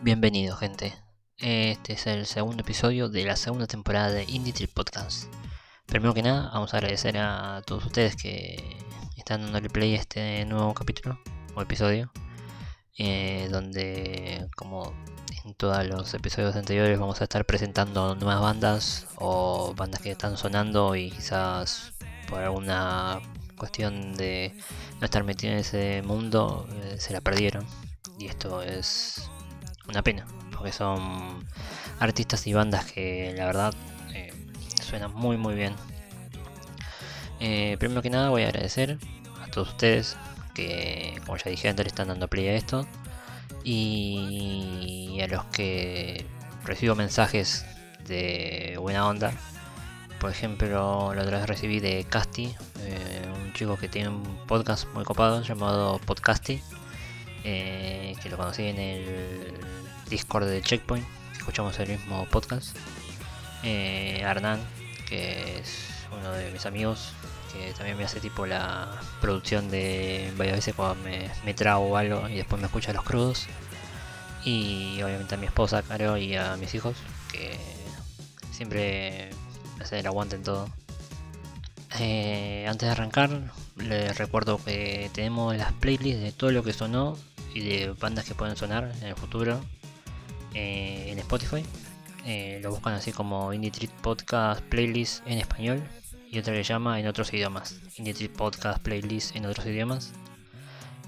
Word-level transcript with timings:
Bienvenido, 0.00 0.56
gente. 0.56 0.94
Este 1.38 1.94
es 1.94 2.06
el 2.06 2.24
segundo 2.26 2.62
episodio 2.62 3.08
de 3.08 3.24
la 3.24 3.34
segunda 3.34 3.66
temporada 3.66 4.12
de 4.12 4.22
Indie 4.28 4.52
Trip 4.52 4.72
Podcast. 4.72 5.24
Primero 5.86 6.14
que 6.14 6.22
nada, 6.22 6.50
vamos 6.52 6.72
a 6.72 6.76
agradecer 6.76 7.18
a 7.18 7.62
todos 7.66 7.86
ustedes 7.86 8.14
que 8.14 8.78
están 9.16 9.42
dándole 9.42 9.68
play 9.68 9.96
a 9.96 9.98
este 9.98 10.44
nuevo 10.44 10.72
capítulo 10.72 11.18
o 11.56 11.62
episodio, 11.62 12.12
eh, 12.96 13.48
donde, 13.50 14.48
como 14.54 14.94
en 15.44 15.54
todos 15.54 15.84
los 15.88 16.14
episodios 16.14 16.54
anteriores, 16.54 16.96
vamos 16.96 17.20
a 17.20 17.24
estar 17.24 17.44
presentando 17.44 18.14
nuevas 18.14 18.40
bandas 18.40 19.08
o 19.16 19.74
bandas 19.74 20.00
que 20.00 20.12
están 20.12 20.36
sonando 20.36 20.94
y 20.94 21.10
quizás 21.10 21.92
por 22.28 22.38
alguna 22.38 23.20
cuestión 23.56 24.14
de 24.14 24.54
no 25.00 25.04
estar 25.06 25.24
metido 25.24 25.54
en 25.54 25.58
ese 25.58 26.02
mundo 26.02 26.68
eh, 26.84 26.98
se 27.00 27.12
la 27.12 27.20
perdieron. 27.20 27.66
Y 28.16 28.26
esto 28.26 28.62
es 28.62 29.28
una 29.88 30.02
pena, 30.02 30.26
porque 30.52 30.72
son 30.72 31.44
artistas 31.98 32.46
y 32.46 32.52
bandas 32.52 32.92
que 32.92 33.34
la 33.36 33.46
verdad 33.46 33.74
eh, 34.14 34.32
suenan 34.82 35.12
muy 35.14 35.36
muy 35.36 35.54
bien. 35.54 35.74
Eh, 37.40 37.76
primero 37.78 38.02
que 38.02 38.10
nada 38.10 38.30
voy 38.30 38.42
a 38.42 38.48
agradecer 38.48 38.98
a 39.42 39.46
todos 39.50 39.68
ustedes 39.68 40.16
que, 40.54 41.20
como 41.24 41.38
ya 41.38 41.50
dije 41.50 41.68
antes, 41.68 41.84
le 41.84 41.88
están 41.88 42.08
dando 42.08 42.28
play 42.28 42.48
a 42.48 42.54
esto. 42.54 42.86
Y 43.64 45.18
a 45.22 45.26
los 45.26 45.44
que 45.46 46.24
recibo 46.64 46.94
mensajes 46.94 47.64
de 48.06 48.76
buena 48.80 49.06
onda. 49.06 49.32
Por 50.20 50.30
ejemplo, 50.30 51.14
la 51.14 51.22
otra 51.22 51.38
vez 51.38 51.46
recibí 51.46 51.78
de 51.78 52.04
Casti, 52.04 52.54
eh, 52.80 53.22
un 53.40 53.52
chico 53.52 53.76
que 53.76 53.88
tiene 53.88 54.08
un 54.08 54.22
podcast 54.46 54.88
muy 54.94 55.04
copado 55.04 55.42
llamado 55.42 55.98
Podcasti, 55.98 56.60
que 57.42 58.28
lo 58.30 58.36
conocí 58.36 58.64
en 58.64 58.78
el 58.78 59.54
Discord 60.08 60.46
de 60.46 60.62
Checkpoint, 60.62 61.06
escuchamos 61.36 61.78
el 61.78 61.88
mismo 61.88 62.26
podcast. 62.26 62.76
Eh, 63.62 64.22
Arnan, 64.24 64.60
que 65.08 65.58
es 65.58 65.88
uno 66.18 66.30
de 66.32 66.50
mis 66.50 66.66
amigos, 66.66 67.12
que 67.52 67.72
también 67.72 67.96
me 67.96 68.04
hace 68.04 68.20
tipo 68.20 68.46
la 68.46 69.00
producción 69.20 69.70
de 69.70 70.32
varias 70.36 70.56
veces 70.56 70.74
cuando 70.74 71.02
me, 71.02 71.30
me 71.44 71.54
trago 71.54 71.96
algo 71.96 72.28
y 72.28 72.36
después 72.36 72.60
me 72.60 72.66
escucha 72.66 72.92
los 72.92 73.04
crudos. 73.04 73.46
Y 74.44 75.02
obviamente 75.02 75.34
a 75.34 75.38
mi 75.38 75.46
esposa, 75.46 75.82
Caro, 75.82 76.16
y 76.16 76.36
a 76.36 76.56
mis 76.56 76.74
hijos, 76.74 76.96
que 77.32 77.58
siempre 78.52 79.30
me 79.76 79.84
hacen 79.84 79.98
el 79.98 80.06
aguante 80.06 80.36
en 80.36 80.42
todo. 80.42 80.68
Eh, 81.98 82.66
antes 82.68 82.86
de 82.86 82.92
arrancar, 82.92 83.30
les 83.80 84.16
recuerdo 84.18 84.62
que 84.62 85.10
tenemos 85.12 85.56
las 85.56 85.72
playlists 85.74 86.22
de 86.22 86.32
todo 86.32 86.50
lo 86.50 86.62
que 86.62 86.72
sonó 86.72 87.16
y 87.54 87.60
de 87.60 87.92
bandas 87.92 88.24
que 88.24 88.34
pueden 88.34 88.56
sonar 88.56 88.92
en 89.00 89.08
el 89.08 89.14
futuro 89.14 89.60
eh, 90.54 91.08
en 91.10 91.18
Spotify. 91.18 91.64
Eh, 92.26 92.60
lo 92.62 92.70
buscan 92.70 92.94
así 92.94 93.12
como 93.12 93.52
Indie 93.52 93.70
Trip 93.70 93.90
Podcast 94.02 94.60
Playlist 94.62 95.26
en 95.26 95.38
español 95.38 95.82
y 96.30 96.38
otra 96.38 96.52
le 96.52 96.62
llama 96.62 97.00
en 97.00 97.06
otros 97.06 97.32
idiomas. 97.32 97.80
Indie 97.96 98.14
Trip 98.14 98.36
Podcast 98.36 98.82
Playlist 98.82 99.36
en 99.36 99.46
otros 99.46 99.66
idiomas. 99.66 100.12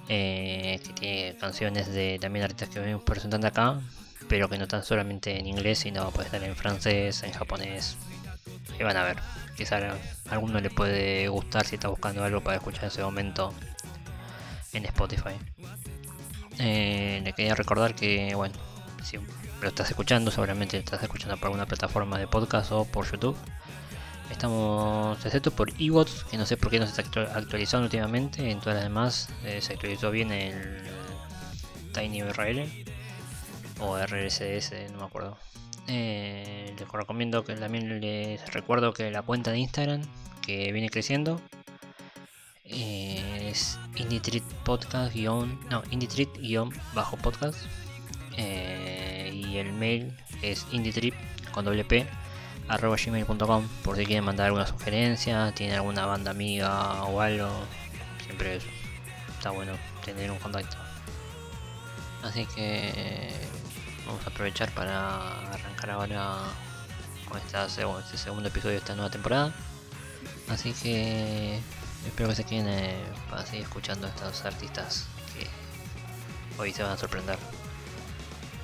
Eh, 0.09 0.81
que 0.85 0.93
tiene 0.93 1.37
canciones 1.37 1.87
de 1.93 2.19
también 2.21 2.45
artistas 2.45 2.69
que 2.69 2.81
venimos 2.81 3.05
presentando 3.05 3.47
acá, 3.47 3.81
pero 4.29 4.49
que 4.49 4.59
no 4.59 4.65
están 4.65 4.83
solamente 4.83 5.39
en 5.39 5.47
inglés, 5.47 5.79
sino 5.81 6.11
puede 6.11 6.27
estar 6.27 6.43
en 6.43 6.57
francés, 6.57 7.23
en 7.23 7.33
japonés. 7.33 7.97
Y 8.79 8.83
van 8.83 8.97
a 8.97 9.03
ver, 9.05 9.17
quizá 9.57 9.77
a 9.77 9.99
alguno 10.31 10.61
le 10.61 10.71
puede 10.71 11.29
gustar 11.29 11.67
si 11.67 11.75
está 11.77 11.89
buscando 11.89 12.25
algo 12.25 12.41
para 12.41 12.57
escuchar 12.57 12.85
en 12.85 12.89
ese 12.89 13.03
momento 13.03 13.53
en 14.73 14.85
Spotify. 14.87 15.37
le 16.59 17.33
quería 17.37 17.55
recordar 17.55 17.95
que, 17.95 18.35
bueno, 18.35 18.55
si 19.03 19.19
lo 19.61 19.69
estás 19.69 19.91
escuchando, 19.91 20.31
seguramente 20.31 20.77
lo 20.77 20.81
estás 20.85 21.03
escuchando 21.03 21.37
por 21.37 21.47
alguna 21.47 21.67
plataforma 21.67 22.19
de 22.19 22.27
podcast 22.27 22.73
o 22.73 22.85
por 22.85 23.11
YouTube. 23.11 23.37
Estamos, 24.31 25.25
excepto 25.27 25.51
por 25.51 25.71
eBots, 25.79 26.25
que 26.25 26.39
no 26.39 26.47
sé 26.47 26.57
por 26.57 26.71
qué 26.71 26.79
no 26.79 26.87
se 26.87 27.03
está 27.03 27.21
actualizando 27.35 27.87
últimamente. 27.87 28.51
En 28.51 28.61
todas 28.61 28.77
las 28.77 28.85
demás 28.85 29.29
eh, 29.45 29.61
se 29.61 29.73
actualizó 29.73 30.11
bien 30.11 30.31
el 30.31 30.83
TinyURL 31.93 32.87
o 33.81 33.99
RSS, 33.99 34.73
no 34.93 34.99
me 35.01 35.05
acuerdo. 35.05 35.37
Eh, 35.93 36.73
les 36.79 36.89
recomiendo 36.89 37.43
que 37.43 37.57
también 37.57 38.01
les 38.01 38.53
recuerdo 38.53 38.93
que 38.93 39.11
la 39.11 39.23
cuenta 39.23 39.51
de 39.51 39.59
Instagram 39.59 40.03
que 40.41 40.71
viene 40.71 40.89
creciendo 40.89 41.41
es 42.63 43.77
Inditreat 43.97 44.45
podcast 44.65 45.13
no 45.17 45.83
Inditreat 45.91 46.29
bajo 46.95 47.17
podcast 47.17 47.59
eh, 48.37 49.33
y 49.35 49.57
el 49.57 49.73
mail 49.73 50.17
es 50.43 50.65
indietrip 50.71 51.15
con 51.51 51.65
doble 51.65 51.85
p 51.85 52.07
arroba 52.69 52.95
gmail.com 52.95 53.67
por 53.83 53.97
si 53.97 54.07
quieren 54.07 54.25
mandar 54.25 54.47
alguna 54.47 54.69
sugerencia, 54.69 55.53
tienen 55.57 55.75
alguna 55.75 56.07
banda 56.07 56.31
amiga 56.31 57.03
o 57.03 57.21
algo, 57.21 57.51
siempre 58.25 58.61
está 59.37 59.51
bueno 59.51 59.73
tener 60.05 60.31
un 60.31 60.39
contacto. 60.39 60.77
Así 62.23 62.47
que 62.47 63.33
vamos 64.11 64.27
a 64.27 64.31
aprovechar 64.31 64.71
para 64.73 65.39
arrancar 65.53 65.91
ahora 65.91 66.39
con 67.29 67.39
este 67.39 68.19
segundo 68.19 68.49
episodio 68.49 68.73
de 68.73 68.79
esta 68.79 68.95
nueva 68.97 69.11
temporada. 69.11 69.55
Así 70.49 70.73
que 70.73 71.61
espero 72.05 72.29
que 72.31 72.35
se 72.35 72.45
queden 72.45 72.69
eh, 72.69 73.05
escuchando 73.53 74.09
a 74.09 74.11
estos 74.11 74.45
artistas 74.45 75.07
que 75.33 75.47
hoy 76.61 76.73
se 76.73 76.83
van 76.83 76.93
a 76.93 76.97
sorprender 76.97 77.39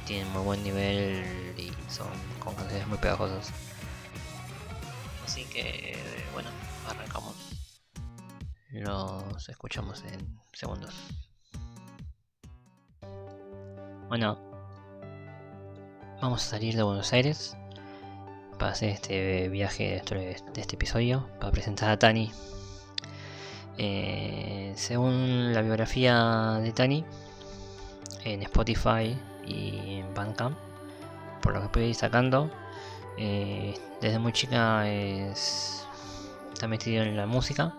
tienen 0.04 0.28
muy 0.32 0.42
buen 0.42 0.62
nivel 0.64 1.54
y 1.56 1.72
son 1.92 2.08
con 2.40 2.54
canciones 2.54 2.86
muy 2.88 2.98
pegajosas. 2.98 3.52
Así 5.24 5.44
que, 5.44 5.96
bueno, 6.32 6.48
arrancamos. 6.88 7.34
Los 8.70 9.48
escuchamos 9.48 10.04
en 10.04 10.38
segundos. 10.52 10.94
Bueno, 14.08 14.55
vamos 16.20 16.44
a 16.46 16.50
salir 16.50 16.76
de 16.76 16.82
Buenos 16.82 17.12
Aires 17.12 17.56
para 18.58 18.72
hacer 18.72 18.90
este 18.90 19.48
viaje 19.48 19.90
dentro 19.90 20.18
de 20.18 20.30
este 20.30 20.74
episodio, 20.74 21.28
para 21.38 21.52
presentar 21.52 21.90
a 21.90 21.98
Tani. 21.98 22.32
Eh, 23.78 24.72
según 24.76 25.52
la 25.52 25.60
biografía 25.60 26.58
de 26.62 26.72
Tani, 26.72 27.04
en 28.24 28.42
Spotify 28.42 29.16
y 29.46 30.00
en 30.00 30.14
Bandcamp, 30.14 30.56
por 31.42 31.54
lo 31.54 31.70
que 31.70 31.86
ir 31.86 31.94
sacando. 31.94 32.50
Eh, 33.18 33.74
desde 34.00 34.18
muy 34.18 34.32
chica 34.32 34.88
es, 34.88 35.86
está 36.52 36.66
metido 36.66 37.02
en 37.02 37.16
la 37.16 37.26
música, 37.26 37.74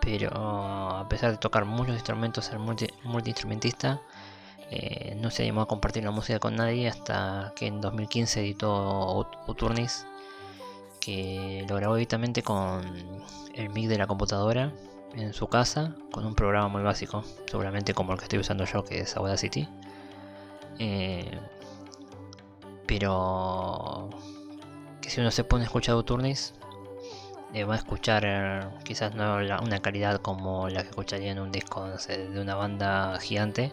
pero 0.00 0.30
a 0.34 1.06
pesar 1.08 1.32
de 1.32 1.36
tocar 1.36 1.66
muchos 1.66 1.94
instrumentos, 1.94 2.46
ser 2.46 2.58
multi, 2.58 2.86
multiinstrumentista, 3.04 4.00
eh, 4.70 5.16
no 5.20 5.30
se 5.30 5.42
animó 5.42 5.62
a 5.62 5.68
compartir 5.68 6.04
la 6.04 6.10
música 6.10 6.38
con 6.40 6.56
nadie 6.56 6.88
hasta 6.88 7.52
que 7.54 7.66
en 7.66 7.80
2015 7.80 8.40
editó 8.40 9.28
Uturnis, 9.46 10.06
que 11.00 11.64
lo 11.68 11.76
grabó 11.76 11.94
directamente 11.94 12.42
con 12.42 12.82
el 13.54 13.70
mic 13.70 13.88
de 13.88 13.98
la 13.98 14.06
computadora 14.06 14.72
en 15.14 15.32
su 15.32 15.46
casa, 15.46 15.94
con 16.10 16.26
un 16.26 16.34
programa 16.34 16.68
muy 16.68 16.82
básico, 16.82 17.24
seguramente 17.46 17.94
como 17.94 18.12
el 18.12 18.18
que 18.18 18.24
estoy 18.24 18.40
usando 18.40 18.64
yo, 18.64 18.84
que 18.84 19.00
es 19.00 19.16
Audacity. 19.16 19.68
Eh, 20.78 21.30
pero 22.86 24.10
que 25.00 25.10
si 25.10 25.20
uno 25.20 25.30
se 25.30 25.44
pone 25.44 25.64
a 25.64 25.66
escuchar 25.66 26.02
Turnis, 26.02 26.54
eh, 27.54 27.64
va 27.64 27.74
a 27.74 27.78
escuchar 27.78 28.80
quizás 28.84 29.14
no 29.14 29.36
una 29.36 29.80
calidad 29.80 30.20
como 30.20 30.68
la 30.68 30.82
que 30.82 30.90
escucharía 30.90 31.32
en 31.32 31.38
un 31.38 31.52
disco 31.52 31.86
de 31.86 32.40
una 32.40 32.54
banda 32.54 33.18
gigante, 33.20 33.70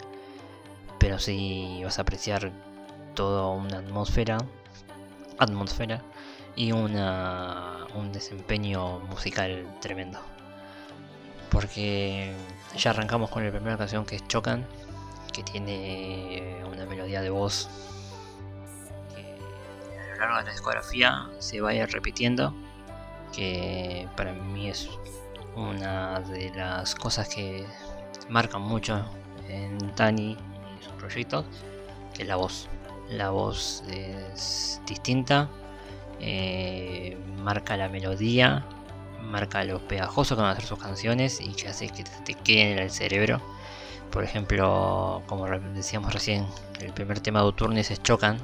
pero 1.04 1.20
sí 1.20 1.82
vas 1.84 2.00
a 2.00 2.04
apreciar 2.04 2.50
toda 3.14 3.50
una 3.50 3.80
atmósfera, 3.80 4.38
atmósfera 5.38 6.02
y 6.56 6.72
una, 6.72 7.88
un 7.94 8.14
desempeño 8.14 9.00
musical 9.00 9.68
tremendo. 9.82 10.22
Porque 11.52 12.34
ya 12.78 12.92
arrancamos 12.92 13.30
con 13.32 13.44
la 13.44 13.52
primera 13.52 13.76
canción 13.78 14.06
que 14.06 14.16
es 14.16 14.26
Chocan, 14.30 14.66
que 15.34 15.44
tiene 15.44 16.64
una 16.72 16.86
melodía 16.86 17.22
de 17.22 17.32
voz 17.32 17.68
que 19.14 19.36
a 20.10 20.14
lo 20.14 20.20
largo 20.20 20.38
de 20.38 20.44
la 20.46 20.52
discografía 20.52 21.28
se 21.40 21.60
vaya 21.60 21.86
repitiendo, 21.86 22.56
que 23.36 24.08
para 24.16 24.32
mí 24.32 24.70
es 24.70 24.90
una 25.58 26.22
de 26.22 26.50
las 26.56 26.96
cosas 26.96 27.28
que 27.28 27.66
marcan 28.30 28.62
mucho 28.62 29.04
en 29.50 29.94
Tani 29.96 30.38
sus 30.84 30.94
proyectos, 30.94 31.46
es 32.18 32.28
la 32.28 32.36
voz. 32.36 32.68
La 33.10 33.30
voz 33.32 33.84
es 33.90 34.82
distinta, 34.88 35.50
eh, 36.20 37.18
marca 37.38 37.76
la 37.78 37.90
melodía, 37.90 38.66
marca 39.22 39.64
lo 39.64 39.80
pegajoso 39.88 40.36
que 40.36 40.42
van 40.42 40.52
a 40.52 40.56
ser 40.56 40.66
sus 40.66 40.80
canciones 40.80 41.42
y 41.42 41.50
que 41.54 41.68
hace 41.68 41.90
que 41.90 42.04
te 42.26 42.34
quede 42.34 42.74
en 42.74 42.80
el 42.80 42.92
cerebro 42.92 43.42
por 44.14 44.24
ejemplo, 44.24 45.24
como 45.26 45.48
decíamos 45.48 46.14
recién, 46.14 46.46
el 46.80 46.94
primer 46.94 47.20
tema 47.20 47.42
de 47.42 47.48
Uturnis 47.48 47.90
es 47.90 48.02
Chocan. 48.04 48.38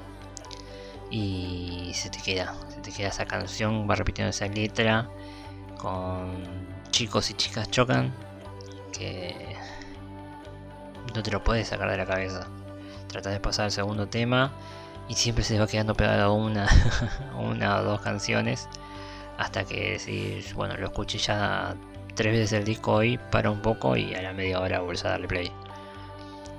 Y 1.12 1.92
se 1.94 2.10
te 2.10 2.20
queda, 2.20 2.56
se 2.70 2.82
te 2.82 2.92
queda 2.92 3.10
esa 3.10 3.26
canción, 3.26 3.88
va 3.88 3.94
repitiendo 3.94 4.32
esa 4.32 4.48
letra 4.48 5.08
con 5.78 6.44
chicos 6.90 7.30
y 7.30 7.36
chicas 7.36 7.70
chocan 7.70 8.14
que 8.92 9.49
no 11.14 11.24
te 11.24 11.32
lo 11.32 11.44
puedes 11.44 11.68
sacar 11.68 11.90
de 11.90 11.98
la 11.98 12.06
cabeza. 12.06 12.48
Tratas 13.08 13.34
de 13.34 13.40
pasar 13.40 13.66
al 13.66 13.72
segundo 13.72 14.08
tema 14.08 14.52
y 15.08 15.16
siempre 15.16 15.44
se 15.44 15.60
va 15.60 15.68
quedando 15.68 15.96
pegado 15.96 16.34
una, 16.34 16.68
una 17.38 17.78
o 17.78 17.84
dos 17.84 18.02
canciones 18.02 18.68
hasta 19.38 19.64
que 19.64 19.98
si 20.00 20.44
bueno, 20.54 20.76
lo 20.78 20.88
escuché 20.88 21.18
ya 21.18 21.76
tres 22.14 22.34
veces 22.34 22.54
el 22.54 22.66
disco 22.66 22.94
hoy, 22.94 23.18
para 23.32 23.50
un 23.50 23.62
poco 23.62 23.96
y 23.96 24.14
a 24.14 24.22
la 24.22 24.34
media 24.34 24.60
hora 24.60 24.82
vuelves 24.82 25.06
a 25.06 25.12
darle 25.12 25.28
play. 25.28 25.52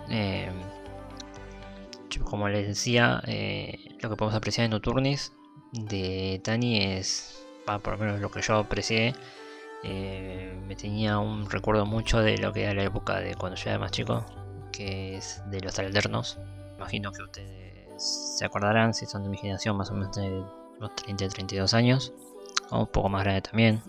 Eh, 0.08 0.50
como 2.24 2.48
les 2.48 2.66
decía, 2.66 3.20
eh, 3.26 3.96
lo 4.00 4.08
que 4.08 4.16
podemos 4.16 4.34
apreciar 4.34 4.64
en 4.64 4.70
Nocturnis 4.70 5.32
de 5.72 6.40
Tani 6.42 6.82
es, 6.94 7.44
por 7.66 7.92
lo 7.92 7.98
menos 7.98 8.20
lo 8.20 8.30
que 8.30 8.40
yo 8.40 8.56
aprecié, 8.56 9.14
eh, 9.82 10.58
me 10.66 10.76
tenía 10.76 11.18
un 11.18 11.50
recuerdo 11.50 11.86
mucho 11.86 12.20
de 12.20 12.38
lo 12.38 12.52
que 12.52 12.62
era 12.62 12.74
la 12.74 12.84
época 12.84 13.20
de 13.20 13.34
cuando 13.34 13.56
yo 13.56 13.70
era 13.70 13.78
más 13.78 13.90
chico, 13.90 14.24
que 14.80 15.16
es 15.18 15.42
de 15.50 15.60
los 15.60 15.78
alternos. 15.78 16.38
Imagino 16.78 17.12
que 17.12 17.22
ustedes 17.22 18.02
se 18.36 18.46
acordarán, 18.46 18.94
si 18.94 19.04
son 19.04 19.22
de 19.22 19.28
mi 19.28 19.36
generación, 19.36 19.76
más 19.76 19.90
o 19.90 19.94
menos 19.94 20.16
de 20.16 20.42
unos 20.78 20.90
30-32 20.92 21.74
años, 21.74 22.14
o 22.70 22.80
un 22.80 22.86
poco 22.86 23.10
más 23.10 23.24
grande 23.24 23.42
también. 23.42 23.82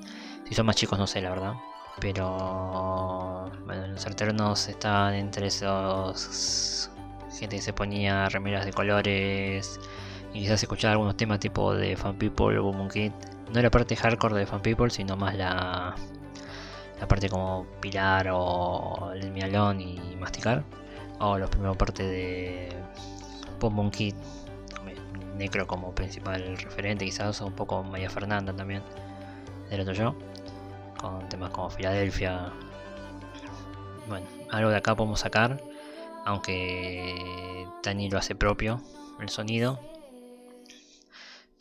Si 0.49 0.53
son 0.53 0.65
más 0.65 0.75
chicos, 0.75 0.99
no 0.99 1.07
sé 1.07 1.21
la 1.21 1.29
verdad. 1.29 1.53
Pero 2.01 3.49
bueno, 3.65 3.88
los 3.88 4.05
alternos 4.05 4.67
estaban 4.67 5.13
entre 5.13 5.47
esos 5.47 6.89
gente 7.39 7.55
que 7.55 7.61
se 7.61 7.73
ponía 7.73 8.27
remeras 8.27 8.65
de 8.65 8.73
colores 8.73 9.79
y 10.33 10.41
quizás 10.41 10.61
escuchaba 10.61 10.91
algunos 10.91 11.15
temas 11.15 11.39
tipo 11.39 11.73
de 11.73 11.95
Fan 11.95 12.17
People 12.17 12.57
o 12.59 12.63
Boom 12.63 12.89
Kid 12.89 13.11
no 13.53 13.61
la 13.61 13.69
parte 13.69 13.95
hardcore 13.95 14.35
de 14.35 14.45
Fan 14.45 14.61
People, 14.61 14.89
sino 14.89 15.17
más 15.17 15.35
la, 15.35 15.95
la 16.99 17.07
parte 17.07 17.29
como 17.29 17.65
Pilar 17.79 18.29
o 18.31 19.11
el 19.13 19.31
Mialón 19.31 19.81
y 19.81 19.99
Masticar. 20.19 20.63
O 21.21 21.38
la 21.38 21.47
primera 21.47 21.73
parte 21.73 22.03
de 22.03 22.69
Pop 23.59 23.71
Monkey, 23.71 24.13
Necro 25.38 25.65
como 25.68 25.94
principal 25.94 26.57
referente, 26.57 27.06
quizás, 27.06 27.41
o 27.41 27.45
un 27.47 27.53
poco 27.53 27.83
Maya 27.83 28.09
Fernanda 28.09 28.53
también, 28.53 28.83
del 29.69 29.81
otro 29.81 29.94
yo, 29.94 30.15
con 31.00 31.29
temas 31.29 31.51
como 31.51 31.69
Filadelfia. 31.69 32.51
Bueno, 34.07 34.25
algo 34.50 34.69
de 34.69 34.77
acá 34.77 34.95
podemos 34.95 35.19
sacar, 35.19 35.62
aunque 36.25 37.65
Tani 37.81 38.09
lo 38.09 38.18
hace 38.18 38.35
propio, 38.35 38.81
el 39.19 39.29
sonido, 39.29 39.79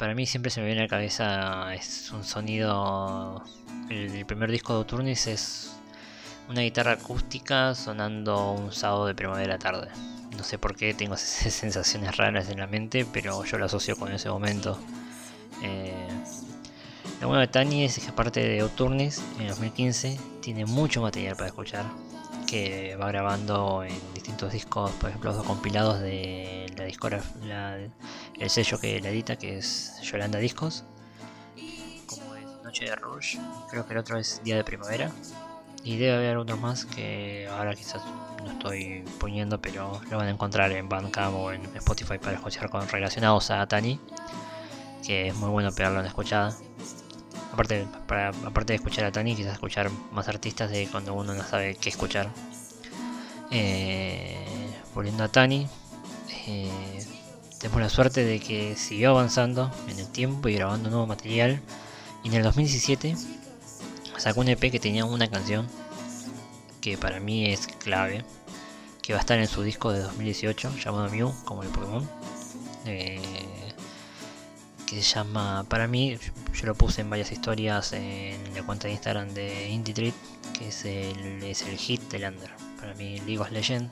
para 0.00 0.14
mí 0.14 0.24
siempre 0.24 0.50
se 0.50 0.60
me 0.60 0.66
viene 0.66 0.80
a 0.80 0.84
la 0.84 0.88
cabeza, 0.88 1.74
es 1.74 2.10
un 2.10 2.24
sonido, 2.24 3.44
el, 3.90 4.24
primer 4.24 4.50
disco 4.50 4.72
de 4.72 4.80
Oturnis 4.80 5.26
es 5.26 5.79
una 6.50 6.62
guitarra 6.62 6.92
acústica 6.92 7.76
sonando 7.76 8.50
un 8.50 8.72
sábado 8.72 9.06
de 9.06 9.14
primavera 9.14 9.56
tarde. 9.56 9.88
No 10.36 10.42
sé 10.42 10.58
por 10.58 10.74
qué 10.74 10.94
tengo 10.94 11.16
sensaciones 11.16 12.16
raras 12.16 12.48
en 12.48 12.58
la 12.58 12.66
mente, 12.66 13.06
pero 13.12 13.44
yo 13.44 13.56
lo 13.56 13.66
asocio 13.66 13.96
con 13.96 14.10
ese 14.12 14.28
momento. 14.28 14.76
Eh, 15.62 16.08
lo 17.20 17.28
bueno 17.28 17.40
de 17.40 17.46
Tani 17.46 17.84
es 17.84 18.00
que 18.00 18.08
aparte 18.08 18.40
de 18.40 18.64
Oturnis, 18.64 19.22
en 19.38 19.46
2015 19.46 20.18
tiene 20.40 20.66
mucho 20.66 21.00
material 21.00 21.36
para 21.36 21.48
escuchar 21.48 21.84
que 22.48 22.96
va 22.96 23.06
grabando 23.06 23.84
en 23.84 23.94
distintos 24.12 24.52
discos, 24.52 24.90
por 24.92 25.10
ejemplo, 25.10 25.32
los 25.32 25.44
compilados 25.44 26.00
de 26.00 26.66
la 26.76 26.84
discografía, 26.84 27.78
el 28.40 28.50
sello 28.50 28.80
que 28.80 29.00
la 29.00 29.10
edita, 29.10 29.36
que 29.36 29.58
es 29.58 30.00
Yolanda 30.02 30.40
Discos, 30.40 30.82
como 32.06 32.34
es 32.34 32.44
Noche 32.64 32.86
de 32.86 32.96
Rush, 32.96 33.36
creo 33.70 33.86
que 33.86 33.92
el 33.92 33.98
otro 33.98 34.18
es 34.18 34.42
Día 34.42 34.56
de 34.56 34.64
Primavera, 34.64 35.12
y 35.84 35.96
debe 35.96 36.14
haber 36.14 36.36
otros 36.36 36.60
más 36.60 36.84
que 36.84 37.48
ahora 37.50 37.74
quizás 37.74 38.02
no 38.44 38.50
estoy 38.52 39.04
poniendo, 39.18 39.60
pero 39.60 40.00
lo 40.10 40.16
van 40.16 40.28
a 40.28 40.30
encontrar 40.30 40.72
en 40.72 40.88
Bandcamp 40.88 41.34
o 41.34 41.52
en 41.52 41.64
Spotify 41.76 42.18
para 42.18 42.34
escuchar 42.34 42.70
con 42.70 42.88
relacionados 42.88 43.50
a 43.50 43.66
Tani, 43.66 43.98
que 45.06 45.28
es 45.28 45.34
muy 45.34 45.50
bueno 45.50 45.72
pegarlo 45.72 46.00
en 46.00 46.06
escuchada 46.06 46.56
aparte, 47.52 47.86
para, 48.06 48.28
aparte 48.28 48.72
de 48.72 48.76
escuchar 48.76 49.04
a 49.04 49.12
Tani, 49.12 49.36
quizás 49.36 49.54
escuchar 49.54 49.90
más 50.12 50.28
artistas 50.28 50.70
de 50.70 50.88
cuando 50.90 51.14
uno 51.14 51.34
no 51.34 51.44
sabe 51.44 51.76
qué 51.76 51.88
escuchar. 51.88 52.30
Eh, 53.50 54.70
volviendo 54.94 55.24
a 55.24 55.28
Tani, 55.28 55.66
eh, 56.46 57.04
tenemos 57.58 57.80
la 57.80 57.88
suerte 57.88 58.24
de 58.24 58.40
que 58.40 58.76
siguió 58.76 59.10
avanzando 59.10 59.70
en 59.88 59.98
el 59.98 60.08
tiempo 60.08 60.48
y 60.48 60.54
grabando 60.54 60.90
nuevo 60.90 61.06
material. 61.06 61.60
Y 62.22 62.28
en 62.28 62.34
el 62.34 62.42
2017 62.42 63.16
sacó 64.20 64.40
un 64.40 64.48
EP 64.48 64.70
que 64.70 64.78
tenía 64.78 65.04
una 65.04 65.28
canción 65.28 65.66
que 66.80 66.96
para 66.96 67.20
mí 67.20 67.46
es 67.46 67.66
clave, 67.66 68.24
que 69.02 69.12
va 69.12 69.18
a 69.18 69.20
estar 69.20 69.38
en 69.38 69.48
su 69.48 69.62
disco 69.62 69.92
de 69.92 70.00
2018 70.00 70.76
llamado 70.76 71.10
Mew, 71.10 71.34
como 71.44 71.62
el 71.62 71.68
Pokémon. 71.70 72.08
Eh, 72.86 73.20
que 74.86 75.02
se 75.02 75.14
llama, 75.14 75.64
para 75.68 75.86
mí, 75.86 76.18
yo 76.54 76.66
lo 76.66 76.74
puse 76.74 77.02
en 77.02 77.10
varias 77.10 77.30
historias 77.30 77.92
en 77.92 78.54
la 78.54 78.62
cuenta 78.62 78.88
de 78.88 78.94
Instagram 78.94 79.28
de 79.34 79.68
Indie 79.68 80.12
que 80.58 80.68
es 80.68 80.84
el, 80.84 81.42
es 81.44 81.62
el 81.62 81.76
hit 81.76 82.00
de 82.10 82.18
Lander. 82.18 82.50
Para 82.78 82.94
mí, 82.94 83.18
League 83.20 83.38
of 83.38 83.50
Legends 83.52 83.90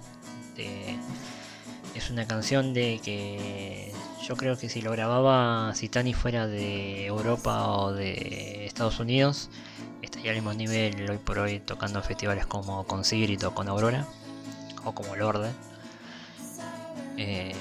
es 1.94 2.10
una 2.10 2.26
canción 2.26 2.74
de 2.74 3.00
que 3.02 3.92
yo 4.28 4.36
creo 4.36 4.58
que 4.58 4.68
si 4.68 4.82
lo 4.82 4.92
grababa 4.92 5.74
si 5.74 5.88
Tani 5.88 6.12
fuera 6.12 6.46
de 6.46 7.06
Europa 7.06 7.66
o 7.68 7.94
de 7.94 8.66
Estados 8.66 9.00
Unidos, 9.00 9.48
estaría 10.02 10.32
al 10.32 10.36
mismo 10.36 10.52
nivel 10.52 11.08
hoy 11.08 11.16
por 11.16 11.38
hoy 11.38 11.60
tocando 11.60 12.02
festivales 12.02 12.44
como 12.44 12.86
con 12.86 13.06
Sigrid 13.06 13.46
o 13.46 13.54
con 13.54 13.68
Aurora, 13.68 14.06
o 14.84 14.92
como 14.92 15.16
Lorde. 15.16 15.50
Eh, 17.16 17.54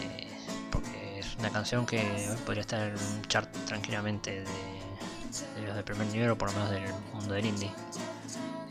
una 1.40 1.52
canción 1.52 1.86
que 1.86 2.04
podría 2.46 2.62
estar 2.62 2.90
en 2.90 2.96
un 2.96 3.22
chart 3.28 3.50
tranquilamente 3.66 4.42
de, 4.42 5.68
los 5.68 5.76
de 5.76 5.84
primer 5.84 6.08
nivel 6.08 6.32
o 6.32 6.38
por 6.38 6.50
lo 6.50 6.56
menos 6.56 6.72
del 6.72 6.84
mundo 7.14 7.34
del 7.34 7.46
indie. 7.46 7.72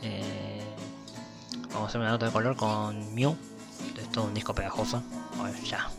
Eh, 0.03 0.61
vamos 1.69 1.85
a 1.85 1.85
hacer 1.87 2.01
una 2.01 2.11
nota 2.11 2.27
de 2.27 2.31
color 2.31 2.55
con 2.55 3.15
Mew. 3.15 3.35
Es 3.99 4.11
todo 4.11 4.25
un 4.25 4.35
disco 4.35 4.53
pegajoso. 4.53 5.01
Bueno, 5.37 5.57
ya, 5.63 5.89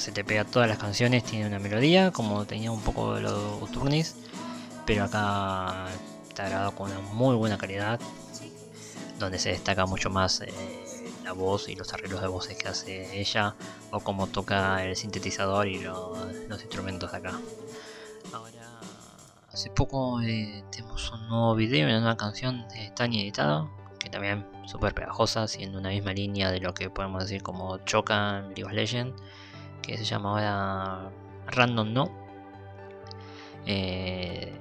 se 0.00 0.12
te 0.12 0.24
pega 0.24 0.44
todas 0.44 0.68
las 0.68 0.78
canciones, 0.78 1.24
tiene 1.24 1.46
una 1.46 1.58
melodía, 1.58 2.10
como 2.10 2.46
tenía 2.46 2.70
un 2.70 2.80
poco 2.80 3.14
de 3.14 3.20
los 3.20 3.70
Turnis, 3.70 4.16
pero 4.86 5.04
acá 5.04 5.88
está 6.26 6.48
grabado 6.48 6.74
con 6.74 6.90
una 6.90 7.00
muy 7.12 7.36
buena 7.36 7.58
calidad, 7.58 8.00
donde 9.18 9.38
se 9.38 9.50
destaca 9.50 9.84
mucho 9.84 10.08
más 10.08 10.40
eh, 10.40 10.52
la 11.22 11.32
voz 11.32 11.68
y 11.68 11.76
los 11.76 11.92
arreglos 11.92 12.22
de 12.22 12.28
voces 12.28 12.56
que 12.56 12.68
hace 12.68 13.20
ella 13.20 13.54
o 13.90 14.00
cómo 14.00 14.26
toca 14.26 14.82
el 14.84 14.96
sintetizador 14.96 15.68
y 15.68 15.80
los 15.80 16.62
instrumentos 16.62 17.12
de 17.12 17.18
acá. 17.18 17.38
Ahora, 18.32 18.80
hace 19.52 19.68
poco 19.70 20.22
eh, 20.22 20.64
tenemos 20.72 21.10
un 21.12 21.28
nuevo 21.28 21.54
video 21.54 21.86
y 21.86 21.90
una 21.90 22.00
nueva 22.00 22.16
canción 22.16 22.66
de 22.68 22.90
Tani 22.96 23.20
editado, 23.20 23.70
que 23.98 24.08
también 24.08 24.46
súper 24.64 24.94
pegajosa, 24.94 25.46
siendo 25.46 25.78
una 25.78 25.90
misma 25.90 26.14
línea 26.14 26.50
de 26.50 26.60
lo 26.60 26.72
que 26.72 26.88
podemos 26.88 27.22
decir 27.22 27.42
como 27.42 27.76
Choca 27.84 28.38
en 28.38 28.46
League 28.46 28.64
of 28.64 28.72
Legends, 28.72 29.14
que 29.82 29.96
se 29.96 30.04
llama 30.04 30.30
ahora 30.30 31.10
Random 31.46 31.92
No. 31.92 32.10
Eh, 33.66 34.52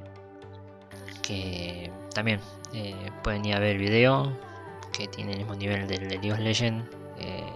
que 1.21 1.91
también 2.13 2.39
eh, 2.73 3.11
pueden 3.23 3.45
ir 3.45 3.55
a 3.55 3.59
ver 3.59 3.75
el 3.75 3.77
video 3.77 4.31
que 4.91 5.07
tiene 5.07 5.33
el 5.33 5.39
mismo 5.39 5.55
nivel 5.55 5.87
del 5.87 6.19
de 6.21 6.33
of 6.33 6.39
Legends. 6.39 6.89
Eh, 7.19 7.53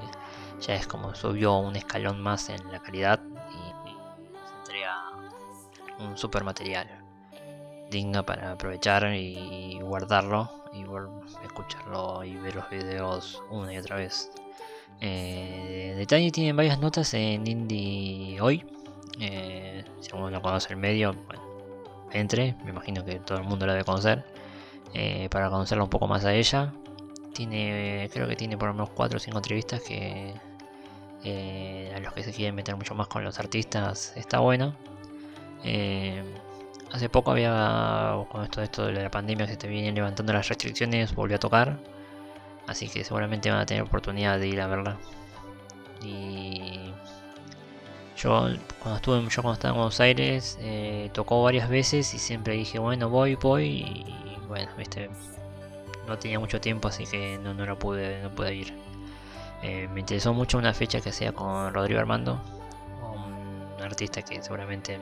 ya 0.62 0.76
es 0.76 0.88
como 0.88 1.14
subió 1.16 1.58
un 1.58 1.76
escalón 1.76 2.22
más 2.22 2.50
en 2.50 2.72
la 2.72 2.80
calidad 2.80 3.20
y, 3.52 3.90
se 4.48 4.56
entrega 4.60 5.12
un 6.00 6.18
super 6.18 6.44
material 6.44 6.88
digno 7.90 8.26
para 8.26 8.54
aprovechar 8.54 9.14
y 9.14 9.80
guardarlo 9.82 10.50
y 10.74 10.84
escucharlo 11.46 12.24
y 12.24 12.36
ver 12.38 12.56
los 12.56 12.70
videos 12.70 13.44
una 13.50 13.74
y 13.74 13.78
otra 13.78 13.98
vez. 13.98 14.32
Eh, 15.02 15.94
Detalle 15.98 16.32
tiene 16.32 16.54
varias 16.54 16.80
notas 16.80 17.14
en 17.14 17.46
Indie 17.48 18.40
hoy. 18.42 18.66
Eh, 19.20 19.84
si 20.00 20.10
uno 20.16 20.30
no 20.30 20.42
conoce 20.42 20.74
el 20.74 20.80
medio, 20.80 21.16
entre, 22.12 22.56
me 22.64 22.72
imagino 22.72 23.04
que 23.04 23.20
todo 23.20 23.38
el 23.38 23.44
mundo 23.44 23.66
la 23.66 23.74
debe 23.74 23.86
conocer. 23.86 24.26
Eh, 24.94 25.28
para 25.32 25.50
conocerla 25.50 25.84
un 25.84 25.90
poco 25.90 26.08
más 26.08 26.24
a 26.26 26.34
ella. 26.34 26.74
Tiene, 27.34 28.10
creo 28.14 28.28
que 28.28 28.36
tiene 28.36 28.58
por 28.58 28.68
lo 28.68 28.76
menos 28.76 28.90
4 28.92 29.18
o 29.18 29.20
5 29.20 29.38
entrevistas 29.38 29.82
que 29.82 30.34
eh, 31.24 31.92
a 31.96 32.00
los 32.00 32.14
que 32.14 32.24
se 32.24 32.32
quieren 32.32 32.54
meter 32.54 32.76
mucho 32.76 32.94
más 32.96 33.08
con 33.08 33.24
los 33.24 33.40
artistas 33.40 34.14
está 34.16 34.40
bueno. 34.40 34.76
Eh, 35.64 36.22
hace 36.92 37.10
poco 37.10 37.32
había, 37.32 38.18
con 38.30 38.44
esto, 38.44 38.62
esto 38.62 38.86
de 38.86 38.94
la 38.94 39.10
pandemia 39.10 39.48
se 39.48 39.58
te 39.58 39.68
vienen 39.68 39.96
levantando 39.96 40.34
las 40.34 40.48
restricciones, 40.50 41.16
volvió 41.16 41.38
a 41.38 41.40
tocar. 41.40 41.80
Así 42.68 42.88
que 42.88 43.04
seguramente 43.04 43.50
van 43.52 43.60
a 43.60 43.66
tener 43.66 43.84
oportunidad 43.84 44.40
de 44.40 44.48
ir 44.48 44.62
a 44.62 44.68
verla. 44.68 44.98
Y 46.02 46.94
yo 48.24 48.48
cuando 48.80 48.96
estuve 48.98 49.22
yo 49.30 49.42
cuando 49.42 49.54
estaba 49.54 49.72
en 49.72 49.76
Buenos 49.76 50.00
Aires 50.00 50.58
eh, 50.62 51.10
tocó 51.14 51.44
varias 51.44 51.68
veces 51.70 52.14
y 52.14 52.20
siempre 52.20 52.54
dije 52.54 52.80
bueno 52.80 53.10
voy 53.10 53.36
voy 53.36 53.66
y 53.66 54.38
bueno 54.48 54.72
viste 54.78 55.10
no 56.08 56.18
tenía 56.18 56.40
mucho 56.40 56.62
tiempo 56.62 56.88
así 56.88 57.06
que 57.06 57.38
no, 57.40 57.54
no 57.54 57.66
lo 57.66 57.78
pude 57.78 58.22
no 58.22 58.30
pude 58.30 58.56
ir 58.56 58.74
eh, 59.62 59.90
me 59.94 60.02
interesó 60.02 60.34
mucho 60.34 60.58
una 60.58 60.74
fecha 60.74 61.02
que 61.02 61.10
hacía 61.10 61.32
con 61.34 61.74
Rodrigo 61.74 62.00
Armando 62.00 62.40
un 63.78 63.84
artista 63.84 64.22
que 64.22 64.42
seguramente 64.42 64.94
en 64.94 65.02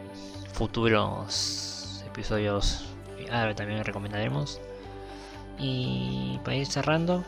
futuros 0.53 2.03
episodios 2.07 2.85
ahora 3.31 3.53
también 3.53 3.83
recomendaremos 3.83 4.59
y 5.59 6.39
para 6.43 6.55
ir 6.55 6.65
cerrando 6.65 7.23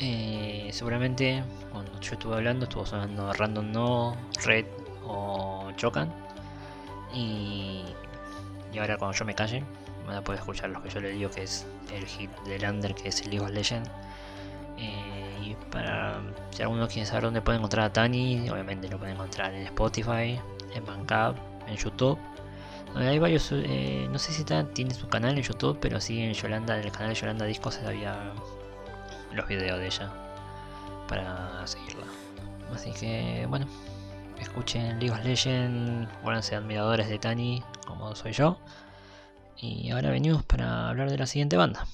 eh, 0.00 0.68
seguramente 0.72 1.42
cuando 1.70 2.00
yo 2.00 2.12
estuve 2.12 2.34
hablando 2.34 2.64
estuvo 2.64 2.84
sonando 2.84 3.32
Random 3.32 3.70
No, 3.70 4.16
Red 4.44 4.66
o 5.04 5.70
chocan. 5.76 6.12
Y, 7.12 7.84
y 8.72 8.78
ahora 8.78 8.96
cuando 8.96 9.16
yo 9.16 9.24
me 9.24 9.34
calle, 9.34 9.62
van 10.06 10.16
a 10.16 10.24
poder 10.24 10.40
escuchar 10.40 10.70
lo 10.70 10.82
que 10.82 10.90
yo 10.90 11.00
le 11.00 11.10
digo 11.10 11.30
que 11.30 11.44
es 11.44 11.66
el 11.92 12.04
hit 12.06 12.30
de 12.46 12.58
Lander, 12.58 12.94
que 12.94 13.08
es 13.08 13.20
el 13.22 13.30
League 13.30 13.44
of 13.44 13.50
Legends. 13.50 13.90
Eh, 14.78 15.38
y 15.42 15.54
para 15.70 16.20
si 16.50 16.62
alguno 16.62 16.88
quiere 16.88 17.06
saber 17.06 17.24
dónde 17.24 17.40
puede 17.40 17.58
encontrar 17.58 17.86
a 17.86 17.92
Tani, 17.92 18.48
obviamente 18.50 18.88
lo 18.88 18.98
puede 18.98 19.12
encontrar 19.12 19.54
en 19.54 19.62
Spotify, 19.62 20.40
en 20.74 20.84
Bandcamp, 20.84 21.38
en 21.68 21.76
YouTube. 21.76 22.18
hay 22.96 23.18
varios, 23.18 23.50
eh, 23.52 24.08
no 24.10 24.18
sé 24.18 24.32
si 24.32 24.44
tiene 24.44 24.94
su 24.94 25.08
canal 25.08 25.36
en 25.36 25.42
YouTube, 25.42 25.78
pero 25.80 26.00
sí 26.00 26.20
en 26.20 26.32
Yolanda, 26.32 26.78
en 26.78 26.84
el 26.84 26.92
canal 26.92 27.10
de 27.10 27.14
Yolanda 27.14 27.44
Discos 27.44 27.78
había 27.86 28.32
los 29.34 29.46
videos 29.48 29.78
de 29.78 29.86
ella 29.86 30.10
para 31.08 31.66
seguirla. 31.66 32.04
Así 32.72 32.92
que 32.92 33.46
bueno, 33.48 33.66
escuchen 34.40 34.98
League 34.98 35.10
of 35.10 35.24
Legends, 35.24 36.08
vuélvanse 36.22 36.56
admiradores 36.56 37.08
de 37.08 37.18
Tani, 37.18 37.62
como 37.86 38.14
soy 38.14 38.32
yo. 38.32 38.58
Y 39.56 39.90
ahora 39.90 40.10
venimos 40.10 40.42
para 40.44 40.88
hablar 40.88 41.10
de 41.10 41.18
la 41.18 41.26
siguiente 41.26 41.56
banda. 41.56 41.86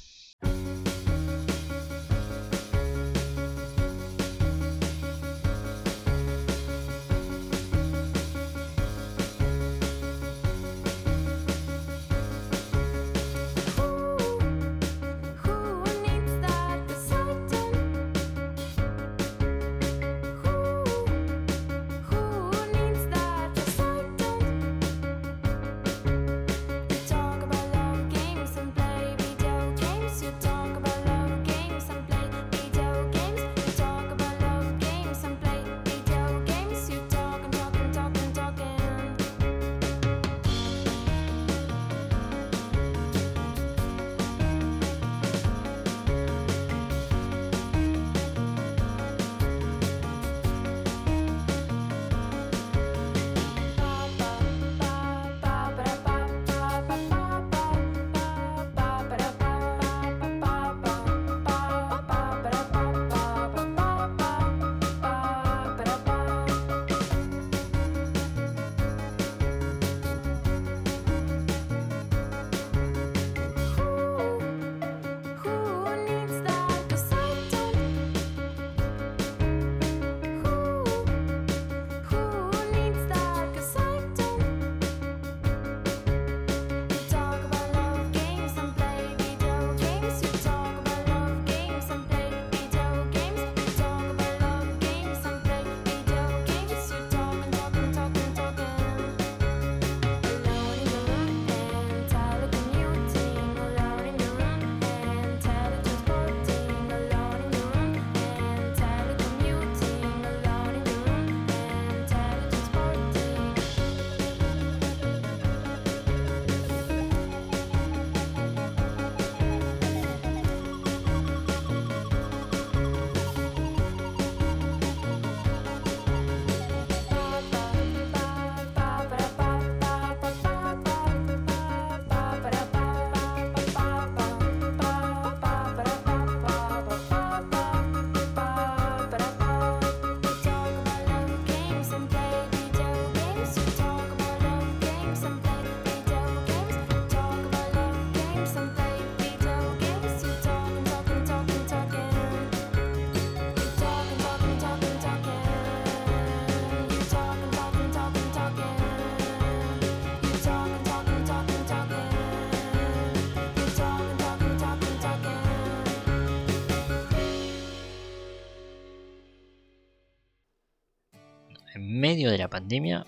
Medio 171.76 172.30
de 172.30 172.38
la 172.38 172.48
pandemia 172.48 173.06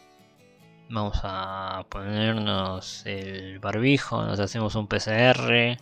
vamos 0.93 1.21
a 1.23 1.87
ponernos 1.89 3.07
el 3.07 3.59
barbijo, 3.59 4.25
nos 4.25 4.39
hacemos 4.41 4.75
un 4.75 4.87
PCR, 4.87 5.79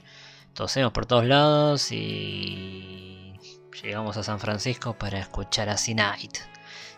tosemos 0.55 0.93
por 0.93 1.07
todos 1.07 1.25
lados 1.25 1.91
y 1.91 3.35
llegamos 3.83 4.17
a 4.17 4.23
San 4.23 4.39
Francisco 4.39 4.95
para 4.95 5.19
escuchar 5.19 5.69
a 5.69 5.77
C 5.77 5.95
Night. 5.95 6.39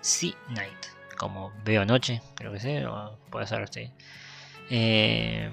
C 0.03 0.35
Night, 0.51 0.87
como 1.17 1.53
veo 1.65 1.83
anoche, 1.83 2.21
creo 2.35 2.53
que 2.53 2.61
sí, 2.61 2.77
puede 3.31 3.47
ser 3.47 3.63
así. 3.63 3.91
Eh, 4.69 5.51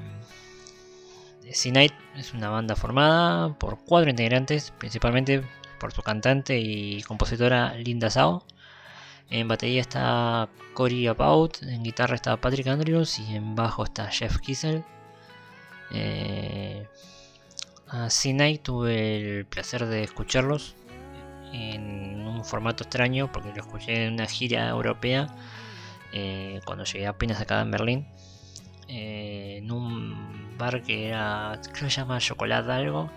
C 1.51 1.71
Night 1.71 1.93
es 2.17 2.33
una 2.33 2.49
banda 2.49 2.75
formada 2.75 3.57
por 3.57 3.79
cuatro 3.85 4.09
integrantes, 4.09 4.71
principalmente 4.77 5.43
por 5.79 5.93
su 5.93 6.01
cantante 6.01 6.59
y 6.59 7.01
compositora 7.03 7.73
Linda 7.75 8.09
Sao 8.09 8.43
en 9.29 9.47
batería 9.47 9.81
está 9.81 10.49
Cory 10.73 11.07
About, 11.07 11.61
en 11.63 11.83
guitarra 11.83 12.15
está 12.15 12.37
Patrick 12.37 12.67
Andrews 12.67 13.19
y 13.19 13.35
en 13.35 13.55
bajo 13.55 13.83
está 13.83 14.09
Jeff 14.09 14.37
Kissel. 14.39 14.83
Eh, 15.91 16.87
a 17.87 18.09
C-Night 18.09 18.61
tuve 18.61 19.39
el 19.39 19.45
placer 19.45 19.85
de 19.85 20.03
escucharlos 20.03 20.75
en 21.51 22.25
un 22.27 22.45
formato 22.45 22.83
extraño 22.83 23.31
porque 23.31 23.49
lo 23.49 23.61
escuché 23.61 24.05
en 24.05 24.13
una 24.13 24.27
gira 24.27 24.69
europea 24.69 25.27
eh, 26.11 26.59
cuando 26.65 26.83
llegué 26.83 27.07
apenas 27.07 27.39
acá 27.41 27.61
en 27.61 27.71
Berlín. 27.71 28.07
Eh, 28.87 29.57
en 29.59 29.71
un 29.71 30.57
bar 30.57 30.81
que 30.81 31.09
era, 31.09 31.59
creo 31.61 31.85
que 31.85 31.91
se 31.91 32.01
llama 32.01 32.19
Chocolate 32.19 32.71
algo. 32.71 33.11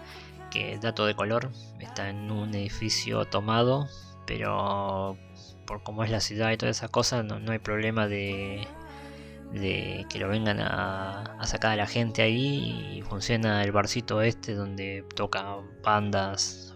que 0.51 0.79
dato 0.79 1.07
de 1.07 1.15
color, 1.15 1.51
está 1.81 2.11
en 2.11 2.31
un 2.31 2.55
edificio 2.55 3.25
tomado, 3.25 3.89
pero 4.27 5.17
por 5.67 5.83
cómo 5.83 6.05
es 6.05 6.11
la 6.11 6.21
ciudad 6.21 6.51
y 6.51 6.57
todas 6.57 6.77
esas 6.77 6.91
cosas, 6.91 7.25
no, 7.25 7.53
hay 7.53 7.59
problema 7.59 8.07
de, 8.07 8.67
de 9.53 10.07
que 10.09 10.19
lo 10.19 10.29
vengan 10.29 10.61
a, 10.61 11.39
sacar 11.45 11.73
a 11.73 11.77
la 11.77 11.87
gente 11.87 12.23
ahí 12.23 12.99
y 12.99 13.03
funciona 13.03 13.63
el 13.63 13.73
barcito 13.73 14.23
este 14.23 14.55
donde 14.55 15.05
toca 15.15 15.57
bandas. 15.83 16.75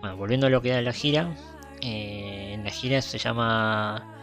Bueno, 0.00 0.16
volviendo 0.16 0.46
a 0.46 0.50
lo 0.50 0.60
que 0.62 0.70
era 0.70 0.82
la 0.82 0.92
gira, 0.92 1.34
eh, 1.80 2.52
en 2.54 2.64
la 2.64 2.70
gira 2.70 3.00
se 3.02 3.18
llama 3.18 4.16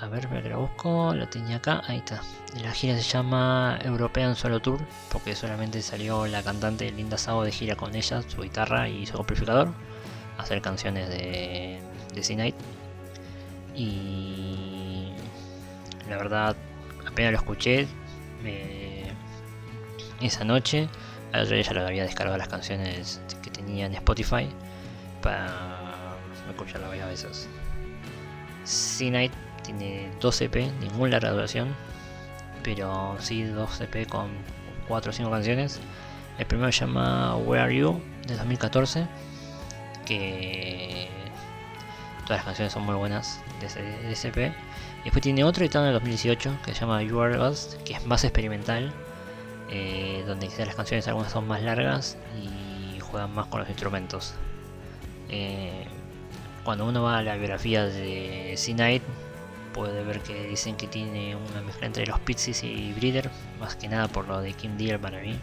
a 0.00 0.08
ver, 0.08 0.28
que 0.28 0.48
lo 0.48 0.60
busco, 0.60 1.14
lo 1.14 1.28
tenía 1.28 1.56
acá, 1.56 1.82
ahí 1.86 1.98
está. 1.98 2.20
La 2.62 2.72
gira 2.72 2.96
se 2.96 3.02
llama 3.02 3.78
European 3.82 4.36
Solo 4.36 4.60
Tour, 4.60 4.78
porque 5.10 5.34
solamente 5.34 5.80
salió 5.82 6.26
la 6.26 6.42
cantante 6.42 6.90
Linda 6.90 7.16
Sao 7.16 7.42
de 7.42 7.52
gira 7.52 7.74
con 7.76 7.94
ella, 7.94 8.22
su 8.22 8.42
guitarra 8.42 8.88
y 8.88 9.06
su 9.06 9.16
amplificador, 9.16 9.68
a 10.36 10.42
hacer 10.42 10.60
canciones 10.60 11.08
de, 11.08 11.80
de 12.14 12.22
C-Night. 12.22 12.54
Y 13.74 15.12
la 16.08 16.16
verdad, 16.16 16.56
apenas 17.06 17.32
lo 17.32 17.38
escuché 17.38 17.86
esa 20.20 20.44
noche, 20.44 20.88
al 21.32 21.42
otro 21.42 21.56
día 21.56 21.64
ya 21.64 21.72
lo 21.72 21.86
había 21.86 22.04
descargado 22.04 22.38
las 22.38 22.48
canciones 22.48 23.20
que 23.42 23.50
tenía 23.50 23.86
en 23.86 23.94
Spotify 23.94 24.48
para 25.20 26.16
escucharlo 26.48 26.88
varias 26.88 27.08
veces. 27.08 27.48
C-Night 28.64 29.32
tiene 29.62 30.10
2 30.20 30.40
EP, 30.42 30.56
ninguna 30.80 31.12
larga 31.12 31.32
duración, 31.32 31.74
pero 32.62 33.16
sí 33.18 33.42
2 33.42 33.80
EP 33.82 34.08
con 34.08 34.30
4 34.88 35.10
o 35.10 35.12
5 35.12 35.30
canciones. 35.30 35.80
El 36.38 36.46
primero 36.46 36.70
se 36.72 36.80
llama 36.80 37.36
Where 37.36 37.62
Are 37.62 37.76
You 37.76 38.00
de 38.26 38.36
2014, 38.36 39.06
que 40.06 41.08
todas 42.24 42.38
las 42.38 42.44
canciones 42.44 42.72
son 42.72 42.84
muy 42.84 42.94
buenas 42.94 43.40
de 43.60 43.66
ese. 44.12 44.28
Y 44.28 45.04
después 45.04 45.22
tiene 45.22 45.44
otro 45.44 45.64
editado 45.64 45.84
en 45.84 45.88
el 45.88 45.94
2018 45.94 46.58
que 46.64 46.74
se 46.74 46.80
llama 46.80 47.02
You 47.02 47.20
Are 47.20 47.38
Us, 47.38 47.76
que 47.84 47.94
es 47.94 48.06
más 48.06 48.24
experimental, 48.24 48.92
eh, 49.70 50.24
donde 50.26 50.48
quizás 50.48 50.66
las 50.66 50.76
canciones 50.76 51.06
algunas 51.08 51.32
son 51.32 51.46
más 51.46 51.62
largas 51.62 52.16
y 52.42 53.00
juegan 53.00 53.34
más 53.34 53.46
con 53.46 53.60
los 53.60 53.68
instrumentos. 53.68 54.34
Eh, 55.30 55.86
cuando 56.64 56.86
uno 56.86 57.02
va 57.02 57.18
a 57.18 57.22
la 57.22 57.36
biografía 57.36 57.84
de 57.84 58.54
C-Night, 58.56 59.02
puede 59.74 60.04
ver 60.04 60.20
que 60.20 60.46
dicen 60.46 60.76
que 60.76 60.86
tiene 60.86 61.36
una 61.36 61.60
mezcla 61.60 61.86
entre 61.86 62.06
los 62.06 62.18
Pixies 62.20 62.62
y 62.64 62.92
Breeder, 62.94 63.30
más 63.60 63.76
que 63.76 63.88
nada 63.88 64.08
por 64.08 64.26
lo 64.26 64.40
de 64.40 64.52
Kim 64.52 64.78
Deal 64.78 64.98
para 64.98 65.20
mí, 65.20 65.36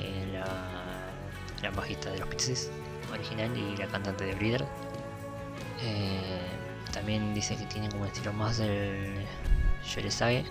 eh, 0.00 0.42
la, 1.62 1.70
bajista 1.70 2.10
de 2.10 2.20
los 2.20 2.28
Pixies 2.28 2.70
original 3.12 3.50
y 3.56 3.76
la 3.76 3.86
cantante 3.88 4.24
de 4.24 4.34
Breeder. 4.34 4.64
Eh, 5.80 6.58
también 6.92 7.34
dice 7.34 7.56
que 7.56 7.66
tiene 7.66 7.88
como 7.88 8.06
estilo 8.06 8.32
más 8.32 8.58
del 8.58 9.24
Yoresage. 9.94 10.44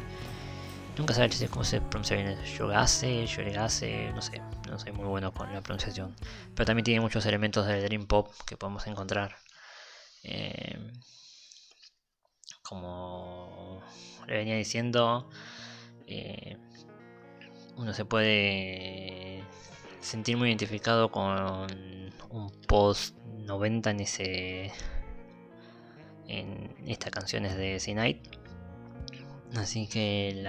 Nunca 0.98 1.14
sabe 1.14 1.30
cómo 1.50 1.64
se 1.64 1.80
pronuncia 1.80 2.18
bien 2.18 2.44
Yogase, 2.44 3.26
Yoregase, 3.28 4.12
no 4.14 4.22
sé, 4.22 4.42
no 4.68 4.80
soy 4.80 4.92
muy 4.94 5.06
bueno 5.06 5.34
con 5.34 5.54
la 5.54 5.62
pronunciación. 5.62 6.16
Pero 6.56 6.66
también 6.66 6.86
tiene 6.86 7.02
muchos 7.02 7.26
elementos 7.26 7.68
del 7.68 7.84
Dream 7.84 8.08
Pop 8.08 8.32
que 8.48 8.58
podemos 8.58 8.88
encontrar. 8.88 9.36
Eh, 10.24 10.92
como 12.64 13.82
le 14.28 14.38
venía 14.38 14.56
diciendo, 14.56 15.30
eh, 16.08 16.58
uno 17.76 17.94
se 17.94 18.06
puede 18.06 19.44
sentir 20.02 20.38
muy 20.38 20.50
identificado 20.50 21.12
con 21.12 22.12
un 22.30 22.62
post 22.68 23.16
90 23.18 23.92
en 23.92 24.00
ese 24.00 24.72
en 26.28 26.76
estas 26.86 27.12
canciones 27.12 27.56
de 27.56 27.80
C-Night 27.80 28.38
así 29.56 29.88
que 29.88 30.44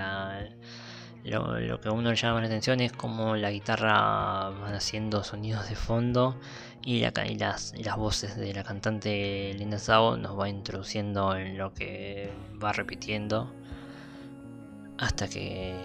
lo, 1.25 1.81
que 1.81 1.89
a 1.89 1.93
uno 1.93 2.11
le 2.11 2.17
llama 2.17 2.41
la 2.41 2.47
atención 2.47 2.81
es 2.81 2.93
como 2.93 3.37
la 3.37 3.51
guitarra 3.51 4.51
van 4.51 4.75
haciendo 4.75 5.23
sonidos 5.23 5.69
de 5.69 5.77
fondo 5.77 6.39
y, 6.85 7.01
las, 7.01 7.75
las, 7.77 7.97
voces 7.97 8.37
de 8.37 8.55
la 8.55 8.65
cantante 8.65 9.53
Linda 9.55 9.79
Sao 9.79 10.17
nos 10.17 10.39
va 10.39 10.49
introduciendo 10.49 11.37
en 11.37 11.59
lo 11.59 11.75
que 11.75 12.33
va 12.63 12.73
repitiendo 12.73 13.53
hasta 14.97 15.29
que, 15.29 15.77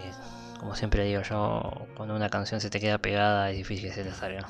como 0.59 0.75
siempre 0.75 1.03
digo 1.03 1.21
yo, 1.21 1.87
cuando 1.95 2.15
una 2.15 2.29
canción 2.29 2.61
se 2.61 2.69
te 2.69 2.79
queda 2.79 2.97
pegada 2.97 3.51
es 3.51 3.57
difícil 3.57 3.89
que 3.89 3.93
se 3.93 4.03
la 4.03 4.13
salga. 4.13 4.47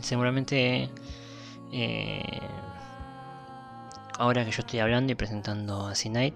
Seguramente 0.00 0.88
eh, 1.72 2.22
ahora 4.20 4.44
que 4.44 4.50
yo 4.50 4.60
estoy 4.60 4.80
hablando 4.80 5.12
y 5.12 5.14
presentando 5.14 5.86
a 5.86 5.94
C-Night, 5.94 6.34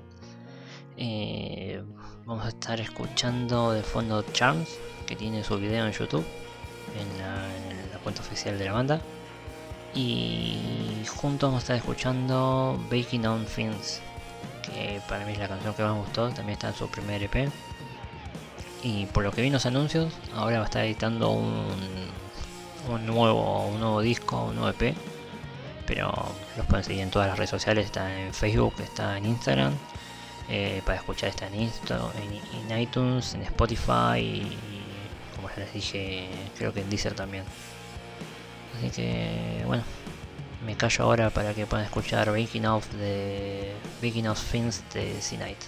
eh, 0.96 1.82
vamos 2.24 2.46
a 2.46 2.48
estar 2.48 2.80
escuchando 2.80 3.72
de 3.72 3.82
fondo 3.82 4.24
Charms, 4.32 4.70
que 5.06 5.14
tiene 5.14 5.44
su 5.44 5.58
video 5.58 5.86
en 5.86 5.92
YouTube, 5.92 6.24
en 6.98 7.18
la, 7.18 7.98
cuenta 8.02 8.22
oficial 8.22 8.58
de 8.58 8.64
la 8.64 8.72
banda. 8.72 9.02
Y 9.94 11.04
juntos 11.08 11.48
vamos 11.48 11.60
a 11.60 11.64
estar 11.64 11.76
escuchando 11.76 12.82
Baking 12.90 13.26
on 13.26 13.46
Fins, 13.46 14.00
que 14.62 15.02
para 15.06 15.26
mí 15.26 15.32
es 15.32 15.38
la 15.38 15.48
canción 15.48 15.74
que 15.74 15.82
más 15.82 15.92
me 15.92 16.00
gustó, 16.00 16.28
también 16.30 16.54
está 16.54 16.68
en 16.68 16.74
su 16.74 16.88
primer 16.88 17.22
EP. 17.22 17.50
Y 18.82 19.04
por 19.06 19.24
lo 19.24 19.30
que 19.30 19.42
vi 19.42 19.48
en 19.48 19.52
los 19.52 19.66
anuncios, 19.66 20.10
ahora 20.34 20.56
va 20.56 20.64
a 20.64 20.66
estar 20.66 20.84
editando 20.86 21.32
un, 21.32 21.66
un 22.90 23.06
nuevo, 23.06 23.66
un 23.66 23.80
nuevo 23.80 24.00
disco, 24.00 24.42
un 24.44 24.56
nuevo 24.56 24.70
EP. 24.70 24.96
Pero 25.86 26.12
los 26.56 26.66
pueden 26.66 26.84
seguir 26.84 27.02
en 27.02 27.10
todas 27.10 27.28
las 27.28 27.36
redes 27.36 27.50
sociales, 27.50 27.86
está 27.86 28.18
en 28.18 28.32
Facebook, 28.32 28.74
está 28.80 29.18
en 29.18 29.26
Instagram 29.26 29.74
eh, 30.48 30.82
para 30.84 30.98
escuchar 30.98 31.30
está 31.30 31.46
en, 31.46 31.54
en, 31.54 32.78
iTunes, 32.78 33.34
en 33.34 33.42
Spotify 33.42 34.18
y 34.18 34.58
como 35.34 35.48
ya 35.48 35.56
les 35.56 35.72
dije, 35.72 36.28
creo 36.58 36.72
que 36.72 36.80
en 36.82 36.90
Deezer 36.90 37.14
también. 37.14 37.44
Así 38.76 38.90
que 38.90 39.62
bueno, 39.66 39.82
me 40.66 40.76
callo 40.76 41.04
ahora 41.04 41.30
para 41.30 41.54
que 41.54 41.66
puedan 41.66 41.86
escuchar 41.86 42.30
Baking 42.30 42.66
Off 42.66 42.92
de 42.94 43.72
Baking 44.02 44.26
Off 44.28 44.50
Things 44.50 44.82
de 44.92 45.20
C-Night. 45.20 45.58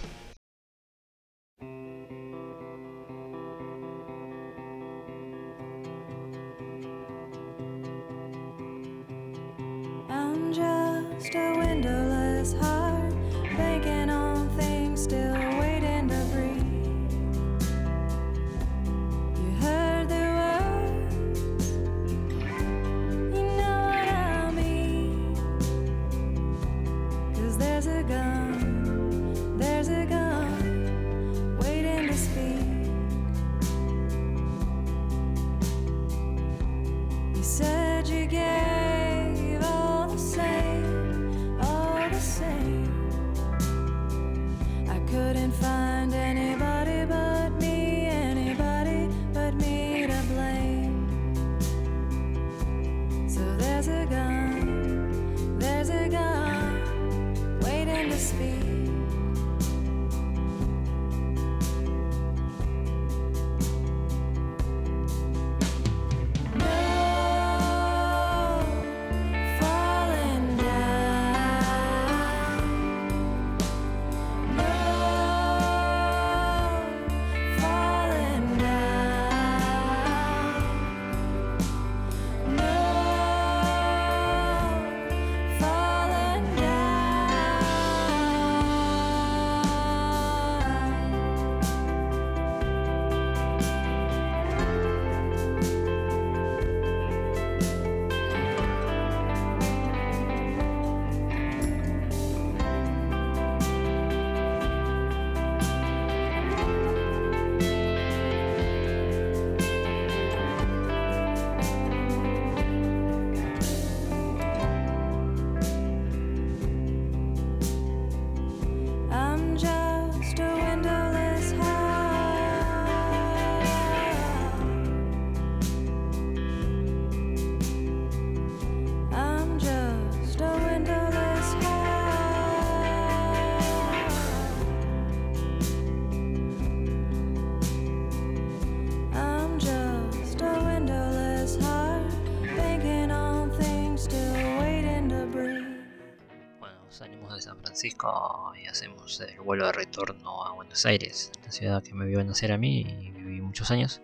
Francisco 147.76 148.54
y 148.58 148.66
hacemos 148.68 149.20
el 149.20 149.38
vuelo 149.40 149.66
de 149.66 149.72
retorno 149.72 150.46
a 150.46 150.52
Buenos 150.52 150.86
Aires, 150.86 151.30
la 151.44 151.52
ciudad 151.52 151.82
que 151.82 151.92
me 151.92 152.06
vio 152.06 152.24
nacer 152.24 152.50
a 152.50 152.56
mí 152.56 152.80
y 152.80 153.10
viví 153.10 153.42
muchos 153.42 153.70
años. 153.70 154.00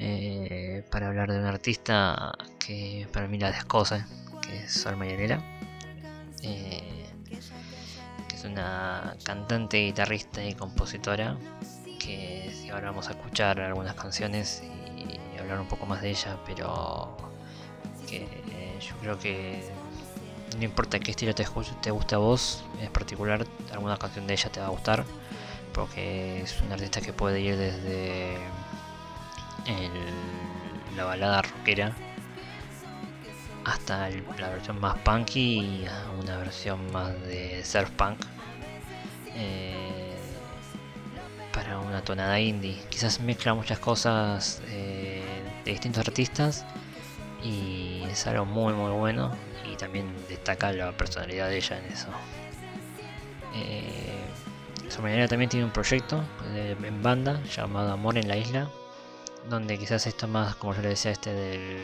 Eh, 0.00 0.82
para 0.90 1.06
hablar 1.06 1.30
de 1.30 1.38
un 1.38 1.44
artista 1.44 2.32
que 2.58 3.06
para 3.12 3.28
mí 3.28 3.38
la 3.38 3.52
descosa, 3.52 4.08
que 4.40 4.64
es 4.64 4.72
Sol 4.72 4.96
Mayanera, 4.96 5.40
eh, 6.42 7.06
que 8.28 8.34
es 8.34 8.44
una 8.44 9.16
cantante, 9.22 9.76
guitarrista 9.76 10.44
y 10.44 10.54
compositora, 10.54 11.38
que 12.00 12.52
si 12.52 12.70
ahora 12.70 12.90
vamos 12.90 13.06
a 13.06 13.12
escuchar 13.12 13.60
algunas 13.60 13.94
canciones 13.94 14.60
y 14.96 15.38
hablar 15.38 15.60
un 15.60 15.68
poco 15.68 15.86
más 15.86 16.02
de 16.02 16.10
ella, 16.10 16.36
pero 16.44 17.16
que 18.08 18.24
eh, 18.24 18.80
yo 18.80 18.96
creo 18.96 19.20
que 19.20 19.62
no 20.58 20.64
importa 20.64 20.98
qué 21.00 21.10
estilo 21.10 21.34
te, 21.34 21.46
te 21.80 21.90
guste 21.90 22.14
a 22.14 22.18
vos, 22.18 22.64
en 22.80 22.90
particular 22.92 23.46
alguna 23.72 23.96
canción 23.96 24.26
de 24.26 24.34
ella 24.34 24.50
te 24.50 24.60
va 24.60 24.66
a 24.66 24.70
gustar, 24.70 25.04
porque 25.72 26.42
es 26.42 26.60
un 26.60 26.72
artista 26.72 27.00
que 27.00 27.12
puede 27.12 27.40
ir 27.40 27.56
desde 27.56 28.36
la 30.96 31.04
balada 31.04 31.42
rockera 31.42 31.96
hasta 33.64 34.10
la 34.10 34.50
versión 34.50 34.80
más 34.80 34.98
punky 34.98 35.60
y 35.60 35.86
una 36.20 36.36
versión 36.38 36.90
más 36.92 37.12
de 37.22 37.64
surf 37.64 37.90
punk 37.90 38.18
eh, 39.34 40.16
para 41.52 41.78
una 41.78 42.02
tonada 42.02 42.40
indie. 42.40 42.82
Quizás 42.88 43.20
mezcla 43.20 43.54
muchas 43.54 43.78
cosas 43.78 44.60
eh, 44.66 45.22
de 45.64 45.70
distintos 45.70 46.06
artistas 46.06 46.64
y 47.42 48.02
es 48.10 48.26
algo 48.26 48.44
muy 48.44 48.72
muy 48.72 48.90
bueno 48.92 49.32
y 49.70 49.76
también 49.76 50.06
destaca 50.28 50.72
la 50.72 50.92
personalidad 50.96 51.48
de 51.48 51.56
ella 51.56 51.78
en 51.78 51.84
eso. 51.92 52.08
Eh, 53.54 54.12
su 54.88 55.02
manera 55.02 55.26
también 55.26 55.48
tiene 55.48 55.64
un 55.64 55.72
proyecto 55.72 56.22
en 56.54 57.02
banda 57.02 57.42
llamado 57.44 57.92
Amor 57.92 58.18
en 58.18 58.28
la 58.28 58.36
Isla, 58.36 58.68
donde 59.48 59.78
quizás 59.78 60.06
esto 60.06 60.28
más, 60.28 60.54
como 60.56 60.74
yo 60.74 60.82
le 60.82 60.88
decía, 60.88 61.10
este 61.10 61.32
del 61.32 61.82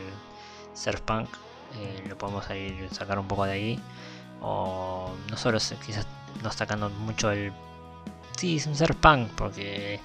surf 0.74 1.00
punk, 1.00 1.28
eh, 1.76 2.04
lo 2.08 2.16
podemos 2.16 2.48
ir 2.50 2.88
sacar 2.92 3.18
un 3.18 3.26
poco 3.26 3.44
de 3.44 3.52
ahí. 3.52 3.80
O 4.40 5.10
no 5.30 5.36
solo 5.36 5.58
quizás 5.84 6.06
no 6.42 6.52
sacando 6.52 6.90
mucho 6.90 7.30
el... 7.30 7.52
Sí, 8.36 8.58
es 8.58 8.66
un 8.66 8.76
surf 8.76 8.96
punk, 8.96 9.30
porque 9.36 10.00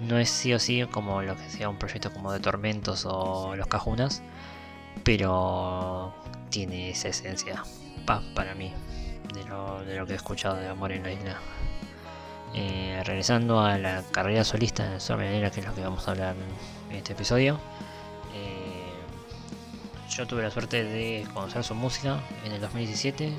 no, 0.00 0.18
es 0.18 0.28
sí 0.28 0.52
o 0.52 0.58
sí 0.58 0.84
como 0.90 1.22
lo 1.22 1.36
que 1.36 1.48
sea 1.48 1.68
un 1.68 1.78
proyecto 1.78 2.12
como 2.12 2.32
de 2.32 2.40
Tormentos 2.40 3.06
o 3.06 3.56
Los 3.56 3.66
Cajunas, 3.66 4.22
pero 5.04 6.14
tiene 6.50 6.90
esa 6.90 7.08
esencia 7.08 7.62
para 8.06 8.54
mí 8.54 8.72
de 9.34 9.44
lo, 9.44 9.84
de 9.84 9.96
lo 9.96 10.06
que 10.06 10.12
he 10.12 10.16
escuchado 10.16 10.56
de 10.56 10.68
Amor 10.68 10.92
en 10.92 11.02
la 11.02 11.12
Isla. 11.12 11.36
Eh, 12.54 13.02
regresando 13.04 13.60
a 13.60 13.76
la 13.76 14.02
carrera 14.12 14.42
solista 14.42 14.88
de 14.88 14.98
Sol 14.98 15.18
que 15.18 15.46
es 15.46 15.66
lo 15.66 15.74
que 15.74 15.82
vamos 15.82 16.08
a 16.08 16.12
hablar 16.12 16.34
en 16.90 16.96
este 16.96 17.12
episodio. 17.12 17.58
Eh, 18.34 18.86
yo 20.08 20.26
tuve 20.26 20.42
la 20.42 20.50
suerte 20.50 20.84
de 20.84 21.26
conocer 21.34 21.64
su 21.64 21.74
música 21.74 22.18
en 22.44 22.52
el 22.52 22.60
2017 22.60 23.32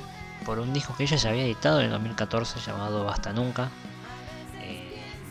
por 0.46 0.60
un 0.60 0.72
disco 0.72 0.96
que 0.96 1.04
ella 1.04 1.17
ya 1.17 1.30
había 1.30 1.43
editado 1.43 1.80
en 1.80 1.86
el 1.86 1.91
2014 1.93 2.60
llamado 2.60 3.06
Basta 3.06 3.34
Nunca. 3.34 3.72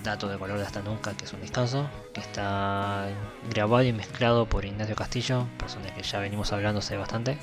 Eh, 0.07 0.09
dato 0.09 0.29
de 0.29 0.39
color 0.39 0.59
de 0.59 0.65
Hasta 0.65 0.83
Nunca, 0.83 1.15
que 1.15 1.25
es 1.25 1.33
un 1.33 1.41
descanso, 1.41 1.89
que 2.15 2.21
está 2.21 3.09
grabado 3.51 3.83
y 3.83 3.93
mezclado 3.93 4.47
por 4.47 4.65
Ignacio 4.65 4.95
Castillo, 4.95 5.47
persona 5.59 5.93
que 5.95 6.03
ya 6.03 6.21
venimos 6.21 6.53
hablando 6.53 6.79
hace 6.79 6.97
bastante. 6.97 7.39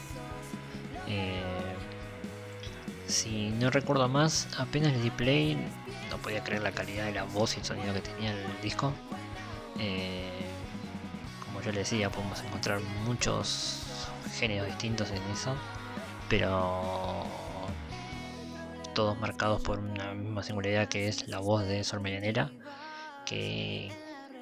si 3.07 3.49
no 3.59 3.69
recuerdo 3.69 4.07
más, 4.07 4.47
apenas 4.57 4.93
le 4.93 4.99
di 4.99 5.09
play, 5.11 5.55
no 6.09 6.17
podía 6.17 6.43
creer 6.43 6.63
la 6.63 6.71
calidad 6.71 7.05
de 7.05 7.11
la 7.11 7.23
voz 7.23 7.55
y 7.55 7.59
el 7.59 7.65
sonido 7.65 7.93
que 7.93 8.01
tenía 8.01 8.31
el 8.31 8.61
disco. 8.61 8.93
Eh, 9.79 10.31
como 11.45 11.61
yo 11.61 11.71
le 11.71 11.79
decía, 11.79 12.09
podemos 12.09 12.41
encontrar 12.41 12.79
muchos 13.05 13.83
géneros 14.39 14.67
distintos 14.67 15.11
en 15.11 15.21
eso, 15.31 15.53
pero 16.29 17.25
todos 18.93 19.19
marcados 19.19 19.61
por 19.61 19.79
una 19.79 20.13
misma 20.13 20.43
singularidad 20.43 20.87
que 20.87 21.07
es 21.07 21.27
la 21.27 21.39
voz 21.39 21.67
de 21.67 21.83
Sol 21.83 22.01
Medianera, 22.01 22.51
que, 23.25 23.91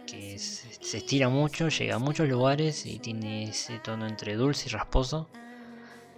se 0.08 0.98
estira 0.98 1.30
mucho, 1.30 1.70
llega 1.70 1.96
a 1.96 2.00
muchos 2.00 2.28
lugares 2.28 2.86
y 2.86 3.00
tiene 3.00 3.44
ese 3.46 3.80
tono 3.80 4.08
entre 4.08 4.36
dulce 4.36 4.68
y 4.68 4.72
rasposo. 4.74 5.30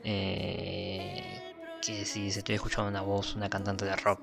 Eh, 0.04 1.54
que 1.86 2.06
si 2.06 2.32
se 2.32 2.40
estoy 2.40 2.56
escuchando 2.56 2.90
una 2.90 3.02
voz, 3.02 3.36
una 3.36 3.50
cantante 3.50 3.86
de 3.86 3.96
rock, 3.96 4.22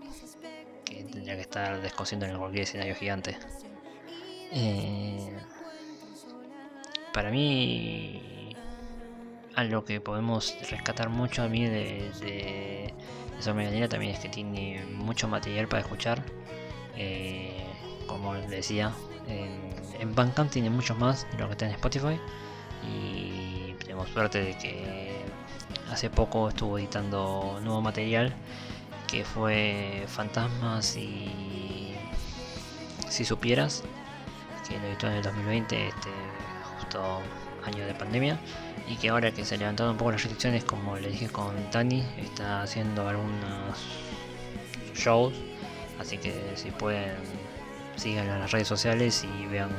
que 0.85 1.05
tendría 1.05 1.37
que 1.37 1.43
estar 1.43 1.81
descosiendo 1.81 2.27
en 2.27 2.37
cualquier 2.39 2.65
escenario 2.65 2.95
gigante. 2.95 3.37
Eh, 4.53 5.39
para 7.13 7.31
mí, 7.31 8.55
algo 9.55 9.85
que 9.85 10.01
podemos 10.01 10.57
rescatar 10.71 11.09
mucho 11.11 11.43
a 11.43 11.49
mí 11.49 11.67
de, 11.67 12.95
de 13.45 13.89
también 13.89 14.15
es 14.15 14.21
que 14.21 14.29
tiene 14.29 14.85
mucho 14.93 15.29
material 15.29 15.69
para 15.69 15.83
escuchar. 15.83 16.23
Eh, 16.97 17.67
como 18.07 18.35
les 18.35 18.51
decía, 18.51 18.93
en, 19.29 19.73
en 20.01 20.15
Bandcamp 20.15 20.51
tiene 20.51 20.71
mucho 20.71 20.95
más 20.95 21.27
de 21.33 21.39
lo 21.39 21.47
que 21.47 21.53
está 21.53 21.67
en 21.67 21.73
Spotify. 21.73 22.21
Y 22.89 23.75
tenemos 23.75 24.09
suerte 24.11 24.43
de 24.43 24.57
que 24.59 25.23
hace 25.91 26.11
poco 26.11 26.49
estuvo 26.49 26.79
editando 26.79 27.61
nuevo 27.63 27.81
material 27.81 28.35
que 29.11 29.25
fue 29.25 30.05
Fantasmas 30.07 30.97
y 30.97 31.95
Si 33.09 33.25
Supieras, 33.25 33.83
que 34.69 34.79
lo 34.79 34.87
editó 34.87 35.09
en 35.09 35.15
el 35.15 35.23
2020, 35.23 35.89
este 35.89 36.11
justo 36.77 37.21
año 37.65 37.87
de 37.87 37.95
pandemia, 37.95 38.39
y 38.89 38.97
que 38.97 39.09
ahora 39.09 39.33
que 39.33 39.45
se 39.45 39.57
levantaron 39.57 39.93
un 39.93 39.99
poco 39.99 40.13
las 40.13 40.23
restricciones, 40.23 40.65
como 40.65 40.97
le 40.97 41.11
dije 41.11 41.29
con 41.29 41.55
Tani, 41.71 42.05
está 42.19 42.63
haciendo 42.63 43.09
algunos 43.09 43.79
shows, 44.95 45.35
así 45.99 46.19
que 46.19 46.35
si 46.57 46.71
pueden 46.71 47.17
sigan 47.97 48.29
en 48.29 48.41
las 48.41 48.51
redes 48.51 48.67
sociales 48.67 49.25
y 49.25 49.47
vean 49.47 49.71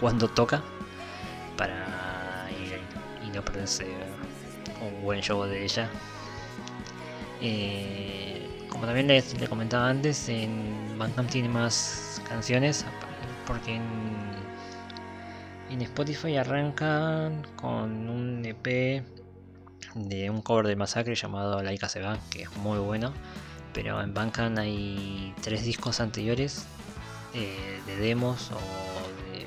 cuándo 0.00 0.28
toca 0.28 0.62
para 1.56 2.48
ir 2.50 2.80
y 3.26 3.30
no 3.30 3.44
perderse 3.44 3.86
un 4.80 5.02
buen 5.02 5.20
show 5.20 5.44
de 5.44 5.64
ella. 5.64 5.88
Eh, 7.40 8.66
como 8.68 8.86
también 8.86 9.06
les, 9.06 9.34
comentaba 9.48 9.88
antes, 9.88 10.28
en 10.28 10.98
Bandcamp 10.98 11.30
tiene 11.30 11.48
más 11.48 12.20
canciones 12.28 12.84
porque 13.46 13.76
en, 13.76 13.82
en 15.70 15.82
Spotify 15.82 16.36
arrancan 16.36 17.46
con 17.56 18.08
un 18.08 18.44
EP 18.44 19.04
de 19.94 20.30
un 20.30 20.42
cover 20.42 20.66
de 20.66 20.76
Masacre 20.76 21.14
llamado 21.14 21.62
Laika 21.62 21.88
se 21.88 22.00
va, 22.00 22.18
que 22.30 22.42
es 22.42 22.56
muy 22.56 22.78
bueno. 22.78 23.12
Pero 23.72 24.00
en 24.02 24.14
Bandcamp 24.14 24.58
hay 24.58 25.34
tres 25.42 25.64
discos 25.64 26.00
anteriores 26.00 26.64
eh, 27.34 27.80
de 27.86 27.96
demos 27.96 28.50
o 28.50 28.56
de 29.32 29.46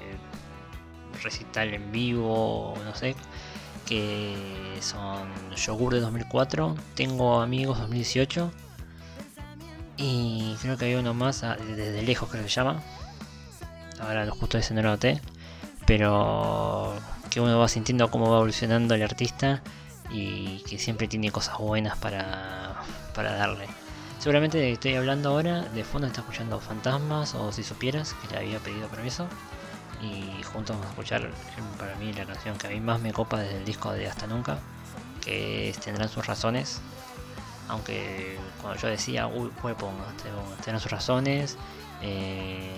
recital 1.23 1.73
en 1.73 1.91
vivo, 1.91 2.75
no 2.85 2.95
sé, 2.95 3.15
que 3.85 4.35
son 4.79 5.27
Yogur 5.55 5.95
de 5.95 5.99
2004, 6.01 6.75
Tengo 6.95 7.41
Amigos 7.41 7.79
2018 7.79 8.51
y 9.97 10.55
creo 10.61 10.77
que 10.77 10.85
había 10.85 10.99
uno 10.99 11.13
más, 11.13 11.43
ah, 11.43 11.57
desde 11.57 12.01
lejos 12.01 12.29
creo 12.29 12.43
que 12.43 12.49
se 12.49 12.55
llama. 12.55 12.81
Ahora 13.99 14.29
justo 14.31 14.57
ese 14.57 14.73
no 14.73 14.81
lo 14.81 14.89
noté. 14.89 15.21
Pero 15.85 16.93
que 17.29 17.39
uno 17.39 17.57
va 17.59 17.67
sintiendo 17.67 18.09
cómo 18.11 18.29
va 18.29 18.37
evolucionando 18.37 18.95
el 18.95 19.03
artista 19.03 19.61
y 20.09 20.59
que 20.69 20.77
siempre 20.77 21.07
tiene 21.07 21.31
cosas 21.31 21.57
buenas 21.57 21.97
para, 21.97 22.81
para 23.15 23.33
darle. 23.33 23.67
Seguramente 24.19 24.71
estoy 24.71 24.95
hablando 24.95 25.29
ahora, 25.29 25.61
de 25.61 25.83
fondo 25.83 26.07
está 26.07 26.21
escuchando 26.21 26.59
Fantasmas 26.59 27.33
o 27.33 27.51
Si 27.51 27.63
Supieras, 27.63 28.13
que 28.13 28.27
le 28.33 28.37
había 28.37 28.59
pedido 28.59 28.87
permiso. 28.87 29.27
Y 30.01 30.43
juntos 30.43 30.75
vamos 30.75 30.87
a 30.87 30.89
escuchar 30.89 31.29
para 31.77 31.95
mí 31.95 32.11
la 32.13 32.25
canción 32.25 32.57
que 32.57 32.67
a 32.67 32.69
mí 32.69 32.79
más 32.79 32.99
me 32.99 33.13
copa 33.13 33.39
desde 33.39 33.57
el 33.57 33.65
disco 33.65 33.91
de 33.91 34.07
Hasta 34.07 34.27
Nunca, 34.27 34.59
que 35.21 35.75
Tendrán 35.83 36.09
sus 36.09 36.25
razones 36.25 36.81
aunque 37.71 38.37
cuando 38.61 38.79
yo 38.79 38.89
decía, 38.89 39.27
uy, 39.27 39.49
pongo, 39.61 40.03
tiene 40.63 40.79
sus 40.79 40.91
razones, 40.91 41.57
eh, 42.01 42.69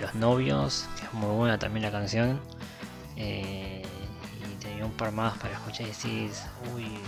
los 0.00 0.14
novios, 0.14 0.86
que 0.98 1.06
es 1.06 1.12
muy 1.12 1.34
buena 1.36 1.58
también 1.58 1.82
la 1.82 1.90
canción, 1.90 2.40
eh, 3.16 3.82
y 4.40 4.62
tenía 4.62 4.84
un 4.84 4.92
par 4.92 5.12
más 5.12 5.36
para 5.38 5.54
escuchar 5.54 5.82
y 5.82 5.90
decís, 5.90 6.42
uy, 6.74 6.98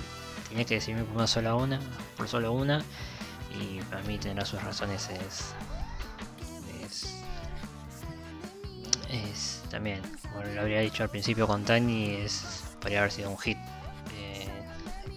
tenía 0.49 0.65
que 0.65 0.75
decirme 0.75 1.05
por 1.05 1.17
una 1.17 1.27
sola 1.27 1.55
una, 1.55 1.81
por 2.17 2.29
solo 2.29 2.53
una, 2.53 2.83
y 3.59 3.81
para 3.83 4.03
mí 4.03 4.19
tener 4.19 4.47
sus 4.47 4.63
razones 4.63 5.09
es, 5.11 5.55
es, 9.11 9.63
también, 9.71 10.01
como 10.23 10.45
lo 10.45 10.61
habría 10.61 10.81
dicho 10.81 11.03
al 11.03 11.11
principio 11.11 11.47
con 11.47 11.65
Tani, 11.65 12.11
es, 12.17 12.65
podría 12.81 13.01
haber 13.01 13.13
sido 13.13 13.31
un 13.31 13.39
hit. 13.39 13.59
Eh, 14.17 14.49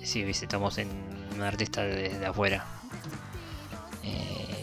si 0.03 0.23
visitamos 0.23 0.77
en 0.77 0.89
un 1.33 1.41
artista 1.41 1.81
desde 1.81 2.25
afuera, 2.25 2.65
Eh, 4.07 4.54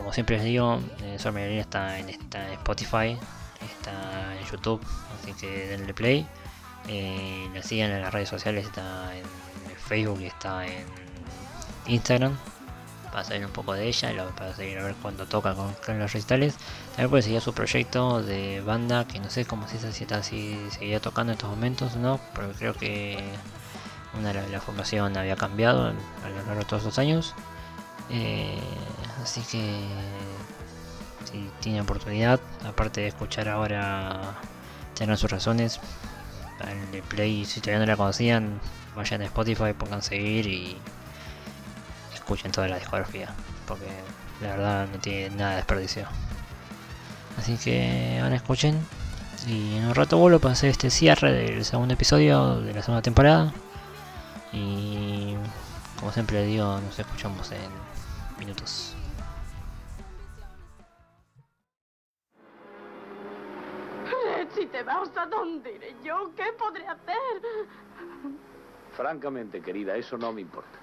como 0.00 0.14
siempre 0.14 0.36
les 0.36 0.46
digo, 0.46 0.80
eh, 1.02 1.16
está 1.60 1.98
en, 1.98 2.08
está 2.08 2.46
en 2.46 2.54
Spotify, 2.54 3.18
está 3.60 4.34
en 4.34 4.46
YouTube, 4.50 4.80
así 5.20 5.34
que 5.34 5.68
denle 5.68 5.92
play. 5.92 6.26
Eh, 6.88 7.50
la 7.52 7.62
sigan 7.62 7.90
en 7.90 8.00
las 8.00 8.12
redes 8.12 8.30
sociales, 8.30 8.64
está 8.64 9.14
en 9.14 9.24
Facebook 9.76 10.20
y 10.22 10.26
está 10.26 10.66
en 10.66 10.86
Instagram 11.86 12.34
para 13.12 13.24
saber 13.24 13.44
un 13.44 13.52
poco 13.52 13.74
de 13.74 13.88
ella, 13.88 14.26
para 14.36 14.54
seguir 14.54 14.78
a 14.78 14.84
ver 14.84 14.94
cuando 15.02 15.26
toca 15.26 15.54
con, 15.54 15.98
los 15.98 16.12
recitales. 16.12 16.54
También 16.92 17.10
puede 17.10 17.22
seguir 17.22 17.42
su 17.42 17.52
proyecto 17.52 18.22
de 18.22 18.62
banda, 18.62 19.06
que 19.06 19.18
no 19.20 19.28
sé 19.28 19.44
cómo 19.44 19.68
si, 19.68 19.78
si 19.78 20.04
está 20.04 20.22
si 20.22 20.58
seguía 20.70 21.00
tocando 21.00 21.32
en 21.32 21.36
estos 21.36 21.50
momentos, 21.50 21.96
¿no? 21.96 22.18
Pero 22.34 22.52
creo 22.52 22.72
que 22.72 23.18
una 24.18 24.32
de 24.32 24.48
la, 24.48 24.60
formación 24.62 25.14
había 25.18 25.36
cambiado 25.36 25.88
a 25.88 26.28
lo 26.28 26.36
largo 26.36 26.54
de 26.54 26.64
todos 26.64 26.84
los 26.84 26.98
años. 26.98 27.34
Eh, 28.08 28.58
así 29.22 29.40
que 29.42 29.86
si 31.30 31.50
tiene 31.60 31.80
oportunidad, 31.80 32.40
aparte 32.66 33.02
de 33.02 33.08
escuchar 33.08 33.48
ahora, 33.48 34.34
tienen 34.94 35.16
sus 35.16 35.30
razones. 35.30 35.80
El 36.92 37.02
play, 37.02 37.44
si 37.44 37.60
todavía 37.60 37.80
no 37.80 37.86
la 37.86 37.96
conocían, 37.96 38.60
vayan 38.94 39.22
a 39.22 39.24
Spotify, 39.24 39.72
pongan 39.72 40.02
seguir 40.02 40.46
y 40.46 40.76
escuchen 42.12 42.52
toda 42.52 42.68
la 42.68 42.78
discografía, 42.78 43.28
porque 43.66 43.86
la 44.42 44.48
verdad 44.48 44.88
no 44.92 44.98
tiene 44.98 45.36
nada 45.36 45.50
de 45.50 45.56
desperdicio. 45.56 46.06
Así 47.38 47.56
que 47.56 48.20
ahora 48.22 48.36
escuchen 48.36 48.78
y 49.46 49.76
en 49.76 49.86
un 49.86 49.94
rato 49.94 50.18
vuelvo 50.18 50.38
para 50.38 50.52
hacer 50.52 50.70
este 50.70 50.90
cierre 50.90 51.32
del 51.32 51.64
segundo 51.64 51.94
episodio 51.94 52.60
de 52.60 52.74
la 52.74 52.82
segunda 52.82 53.00
temporada. 53.00 53.52
Y 54.52 55.34
como 55.98 56.12
siempre 56.12 56.44
digo, 56.44 56.78
nos 56.80 56.98
escuchamos 56.98 57.50
en 57.52 57.70
minutos. 58.38 58.94
Te 64.70 64.82
vas, 64.82 65.16
¿a 65.16 65.26
dónde 65.26 65.72
iré 65.72 65.94
yo? 66.02 66.32
¿Qué 66.36 66.52
podré 66.58 66.86
hacer? 66.86 67.16
Francamente, 68.96 69.60
querida, 69.60 69.96
eso 69.96 70.16
no 70.16 70.32
me 70.32 70.40
importa. 70.40 70.78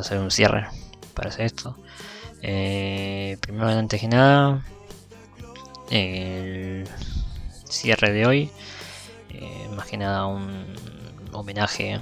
Hacer 0.00 0.18
un 0.18 0.30
cierre 0.30 0.66
para 1.14 1.30
hacer 1.30 1.46
esto. 1.46 1.76
Eh, 2.42 3.38
primero, 3.40 3.68
antes 3.68 4.00
que 4.00 4.08
nada, 4.08 4.62
el 5.90 6.88
cierre 7.68 8.12
de 8.12 8.26
hoy, 8.26 8.50
eh, 9.30 9.68
más 9.74 9.86
que 9.86 9.96
nada 9.96 10.26
un 10.26 10.66
homenaje, 11.32 12.00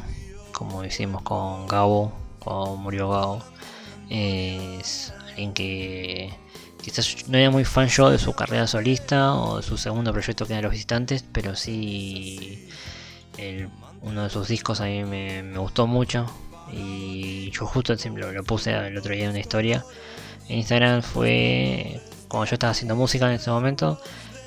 como 0.53 0.85
hicimos 0.85 1.23
con 1.23 1.67
Gabo, 1.67 2.13
cuando 2.39 2.77
murió 2.77 3.11
Gabo. 3.11 3.43
es 4.11 5.13
alguien 5.29 5.55
que 5.55 6.35
quizás 6.83 7.29
no 7.29 7.39
era 7.39 7.51
muy 7.51 7.65
fan 7.65 7.89
yo 7.89 8.11
de 8.11 8.19
su 8.19 8.35
carrera 8.35 8.67
solista 8.67 9.35
o 9.35 9.57
de 9.57 9.63
su 9.63 9.79
segundo 9.79 10.13
proyecto 10.13 10.47
que 10.47 10.53
era 10.53 10.63
Los 10.63 10.73
Visitantes, 10.73 11.25
pero 11.33 11.57
sí 11.57 12.69
uno 14.05 14.23
de 14.25 14.31
sus 14.31 14.49
discos 14.49 14.81
a 14.81 14.85
mí 14.85 15.05
me, 15.05 15.57
gustó 15.59 15.87
mucho 15.87 16.27
y 16.72 17.50
yo 17.50 17.66
justo 17.66 17.94
lo, 18.16 18.33
lo 18.33 18.44
puse 18.44 18.72
el 18.72 18.96
otro 18.96 19.14
día 19.14 19.24
en 19.24 19.31
una 19.31 19.40
historia 19.40 19.85
en 20.48 20.59
Instagram 20.59 21.03
fue 21.03 22.00
cuando 22.29 22.46
yo 22.50 22.55
estaba 22.55 22.72
haciendo 22.72 22.96
música 22.96 23.27
en 23.27 23.33
ese 23.33 23.50
momento 23.50 24.00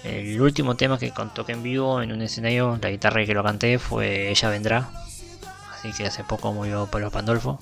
el 0.07 0.39
último 0.41 0.75
tema 0.75 0.97
que 0.97 1.11
toqué 1.33 1.51
en 1.51 1.63
vivo 1.63 2.01
en 2.01 2.11
un 2.11 2.21
escenario, 2.21 2.77
la 2.81 2.89
guitarra 2.89 3.25
que 3.25 3.33
lo 3.33 3.43
canté 3.43 3.77
fue 3.79 4.29
Ella 4.29 4.49
Vendrá. 4.49 4.89
Así 5.73 5.91
que 5.91 6.05
hace 6.05 6.23
poco 6.23 6.53
murió 6.53 6.87
Pablo 6.87 7.11
Pandolfo. 7.11 7.59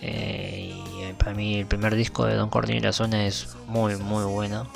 Eh, 0.00 0.74
y 0.74 1.12
para 1.12 1.34
mí 1.34 1.60
el 1.60 1.66
primer 1.66 1.94
disco 1.94 2.26
de 2.26 2.34
Don 2.34 2.50
Cordino 2.50 2.78
y 2.78 2.82
la 2.82 2.92
Zona 2.92 3.26
es 3.26 3.48
muy 3.68 3.96
muy 3.96 4.24
bueno. 4.24 4.68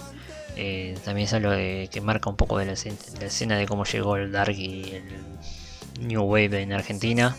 Eh, 0.55 0.97
también 1.05 1.27
es 1.27 1.35
algo 1.35 1.51
que 1.51 2.01
marca 2.03 2.31
un 2.31 2.37
poco 2.37 2.59
de 2.59 2.67
la, 2.67 2.73
escena 2.73 3.57
de 3.59 3.67
cómo 3.67 3.85
llegó 3.85 4.17
el 4.17 4.31
Dark 4.33 4.57
y 4.57 4.95
el 4.95 6.07
New 6.07 6.23
Wave 6.23 6.63
en 6.63 6.73
Argentina. 6.73 7.37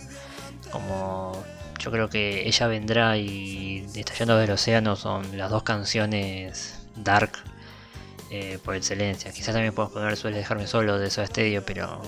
Como 0.71 1.43
yo 1.80 1.91
creo 1.91 2.10
que 2.10 2.47
Ella 2.47 2.67
Vendrá 2.67 3.17
y 3.17 3.86
Estallando 3.95 4.38
del 4.38 4.51
Océano 4.51 4.95
son 4.95 5.38
las 5.38 5.49
dos 5.49 5.63
canciones 5.63 6.80
Dark 6.95 7.32
eh, 8.30 8.60
por 8.63 8.75
excelencia. 8.75 9.32
Quizás 9.32 9.53
también 9.53 9.73
puedo 9.73 9.89
poner 9.89 10.17
Suele 10.17 10.38
dejarme 10.38 10.67
solo 10.67 10.99
de 10.99 11.10
Soda 11.10 11.27
Stereo, 11.27 11.63
pero 11.65 12.01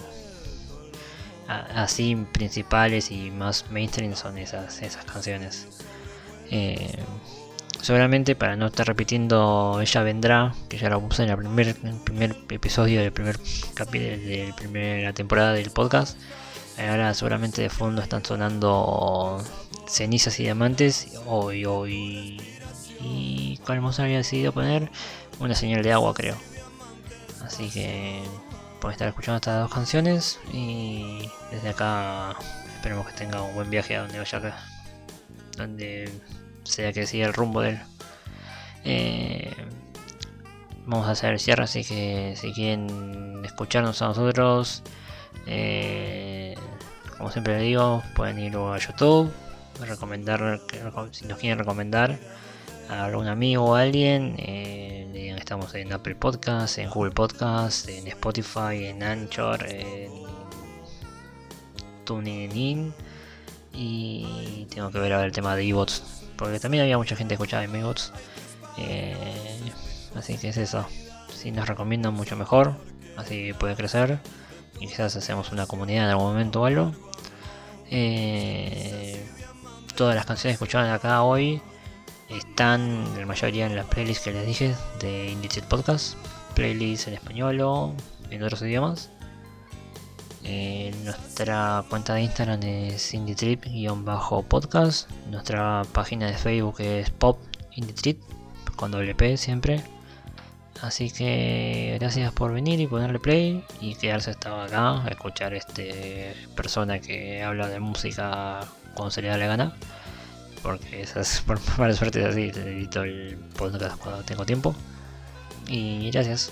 así 1.48 2.16
principales 2.32 3.10
y 3.10 3.32
más 3.32 3.72
mainstream 3.72 4.16
son 4.16 4.38
esas, 4.38 4.82
esas 4.82 5.06
canciones. 5.06 5.68
Eh, 6.52 6.98
seguramente 7.82 8.36
para 8.36 8.56
no 8.56 8.68
estar 8.68 8.86
repitiendo 8.86 9.80
Ella 9.82 10.04
Vendrá, 10.04 10.54
que 10.68 10.78
ya 10.78 10.90
lo 10.90 11.02
puse 11.02 11.24
en 11.24 11.30
el 11.30 11.38
primer, 11.38 11.76
primer 12.04 12.36
episodio 12.50 13.02
del 13.02 13.12
primer 13.12 13.40
capítulo 13.74 14.18
de 14.18 14.48
la 14.50 14.56
primera 14.56 15.14
temporada 15.14 15.54
del 15.54 15.72
podcast. 15.72 16.18
Ahora 16.88 17.14
seguramente 17.14 17.62
de 17.62 17.70
fondo 17.70 18.02
están 18.02 18.24
sonando 18.24 19.44
cenizas 19.88 20.40
y 20.40 20.44
diamantes. 20.44 21.20
Hoy, 21.26 21.66
hoy. 21.66 22.42
¿Y 23.02 23.58
cuál 23.66 23.82
más 23.82 24.00
había 24.00 24.18
decidido 24.18 24.54
poner? 24.54 24.90
una 25.40 25.56
señal 25.56 25.84
de 25.84 25.94
agua, 25.94 26.14
creo. 26.14 26.36
Así 27.44 27.70
que 27.70 28.22
pueden 28.80 28.94
estar 28.94 29.08
escuchando 29.08 29.38
estas 29.38 29.62
dos 29.62 29.74
canciones 29.74 30.40
y 30.54 31.30
desde 31.52 31.70
acá 31.70 32.36
esperemos 32.76 33.08
que 33.08 33.14
tenga 33.14 33.42
un 33.42 33.56
buen 33.56 33.70
viaje 33.70 33.96
a 33.96 34.02
donde 34.02 34.20
vaya 34.20 34.38
acá. 34.38 34.58
Donde 35.58 36.12
sea 36.64 36.94
que 36.94 37.08
siga 37.08 37.28
el 37.28 37.34
rumbo 37.34 37.62
de 37.62 37.70
él. 37.70 37.80
Eh, 38.84 39.54
vamos 40.86 41.08
a 41.08 41.12
hacer 41.12 41.34
el 41.34 41.40
cierre, 41.40 41.64
así 41.64 41.84
que 41.84 42.34
si 42.36 42.54
quieren 42.54 43.42
escucharnos 43.46 44.02
a 44.02 44.08
nosotros, 44.08 44.84
eh, 45.46 46.29
como 47.20 47.32
siempre 47.32 47.58
les 47.58 47.64
digo, 47.64 48.02
pueden 48.16 48.40
ir 48.40 48.56
a 48.56 48.78
YouTube, 48.78 49.30
recomendar, 49.82 50.62
si 51.12 51.26
nos 51.26 51.38
quieren 51.38 51.60
recomendar 51.60 52.18
a 52.90 53.06
algún 53.06 53.28
amigo 53.28 53.66
o 53.66 53.76
alguien, 53.76 54.36
eh, 54.38 55.36
estamos 55.38 55.76
en 55.76 55.92
Apple 55.92 56.16
Podcasts, 56.16 56.78
en 56.78 56.90
Google 56.90 57.12
Podcasts, 57.12 57.90
en 57.90 58.08
Spotify, 58.08 58.86
en 58.86 59.04
Anchor, 59.04 59.66
en 59.68 60.12
TuneIn 62.06 62.94
y 63.74 64.66
tengo 64.74 64.90
que 64.90 65.00
ver 65.00 65.12
a 65.12 65.18
ver 65.18 65.26
el 65.26 65.34
tema 65.34 65.58
de 65.58 65.68
eBots, 65.68 66.24
porque 66.38 66.58
también 66.62 66.84
había 66.84 66.98
mucha 66.98 67.18
gente 67.18 67.34
escuchada 67.34 67.66
en 67.66 67.76
eBots. 67.76 68.14
Eh, 68.78 69.60
así 70.16 70.38
que 70.38 70.50
es 70.50 70.58
eso. 70.58 70.88
Si 71.34 71.52
nos 71.52 71.68
recomiendan 71.68 72.14
mucho 72.14 72.38
mejor, 72.38 72.76
así 73.18 73.52
puede 73.54 73.76
crecer 73.76 74.20
y 74.80 74.88
quizás 74.88 75.16
hacemos 75.16 75.52
una 75.52 75.66
comunidad 75.66 76.06
en 76.06 76.10
algún 76.12 76.28
momento 76.28 76.62
o 76.62 76.66
algo. 76.66 76.92
Eh, 77.92 79.26
todas 79.96 80.16
las 80.16 80.26
canciones 80.26 80.56
escuchadas 80.56 80.94
acá 80.94 81.24
hoy 81.24 81.62
están 82.30 83.18
la 83.18 83.26
mayoría 83.26 83.66
en 83.66 83.76
las 83.76 83.88
playlists 83.88 84.24
que 84.24 84.32
les 84.32 84.46
dije 84.46 84.76
de 85.00 85.32
Indie 85.32 85.50
Podcast, 85.68 86.16
playlists 86.56 87.08
en 87.08 87.16
español 87.16 87.60
o 87.62 87.94
en 88.30 88.44
otros 88.44 88.62
idiomas. 88.62 89.10
Eh, 90.44 90.94
nuestra 91.04 91.84
cuenta 91.90 92.14
de 92.14 92.22
Instagram 92.22 92.64
es 92.64 93.14
indietrip-podcast. 93.14 95.10
Nuestra 95.30 95.84
página 95.92 96.28
de 96.28 96.34
Facebook 96.34 96.76
es 96.80 97.10
pop 97.10 97.38
indietrip 97.76 98.22
con 98.76 98.92
doble 98.92 99.14
P 99.16 99.36
siempre. 99.38 99.84
Así 100.82 101.12
que 101.12 101.98
gracias 102.00 102.32
por 102.32 102.54
venir 102.54 102.80
y 102.80 102.88
ponerle 102.88 103.20
play 103.20 103.64
y 103.82 103.96
quedarse 103.96 104.32
hasta 104.32 104.64
acá 104.64 105.04
a 105.04 105.08
escuchar 105.10 105.54
este 105.54 106.34
persona 106.56 107.00
que 107.00 107.44
habla 107.44 107.68
de 107.68 107.80
música 107.80 108.62
cuando 108.94 109.12
se 109.12 109.22
le 109.22 109.28
da 109.28 109.38
la 109.38 109.48
gana 109.48 109.74
porque 110.62 111.02
esas, 111.02 111.42
por 111.46 111.60
mala 111.78 111.94
suerte 111.94 112.22
es 112.22 112.28
así, 112.28 112.52
edito 112.60 113.04
el 113.04 113.38
podcast 113.58 113.98
cuando 113.98 114.24
tengo 114.24 114.46
tiempo. 114.46 114.76
Y 115.68 116.10
gracias. 116.12 116.52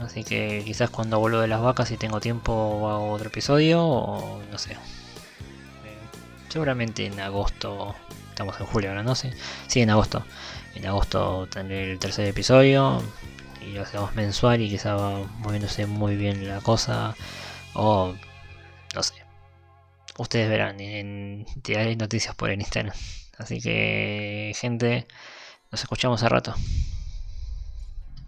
Así 0.00 0.24
que 0.24 0.62
quizás 0.64 0.90
cuando 0.90 1.18
vuelvo 1.18 1.40
de 1.40 1.48
las 1.48 1.62
vacas 1.62 1.90
y 1.90 1.96
tengo 1.96 2.20
tiempo 2.20 2.90
hago 2.90 3.10
otro 3.12 3.28
episodio 3.28 3.82
o 3.82 4.42
no 4.50 4.58
sé. 4.58 4.72
Eh, 4.72 4.76
seguramente 6.48 7.06
en 7.06 7.18
agosto, 7.18 7.94
estamos 8.28 8.60
en 8.60 8.66
julio 8.66 8.90
ahora, 8.90 9.02
no 9.02 9.14
sé. 9.14 9.32
Sí, 9.66 9.80
en 9.80 9.90
agosto. 9.90 10.24
En 10.74 10.86
agosto 10.86 11.48
tendré 11.50 11.92
el 11.92 11.98
tercer 11.98 12.26
episodio 12.26 13.02
y 13.66 13.72
lo 13.72 13.82
hacemos 13.82 14.14
mensual 14.14 14.60
y 14.62 14.70
quizás 14.70 14.98
va 15.00 15.24
moviéndose 15.38 15.86
muy 15.86 16.16
bien 16.16 16.48
la 16.48 16.60
cosa. 16.60 17.14
O 17.74 18.14
no 18.94 19.02
sé. 19.02 19.14
Ustedes 20.18 20.48
verán 20.48 20.80
en, 20.80 21.46
en 21.66 21.98
noticias 21.98 22.34
por 22.34 22.50
el 22.50 22.60
Instagram. 22.60 22.94
Así 23.38 23.60
que, 23.60 24.52
gente, 24.56 25.06
nos 25.70 25.82
escuchamos 25.82 26.22
a 26.22 26.28
rato. 26.28 26.54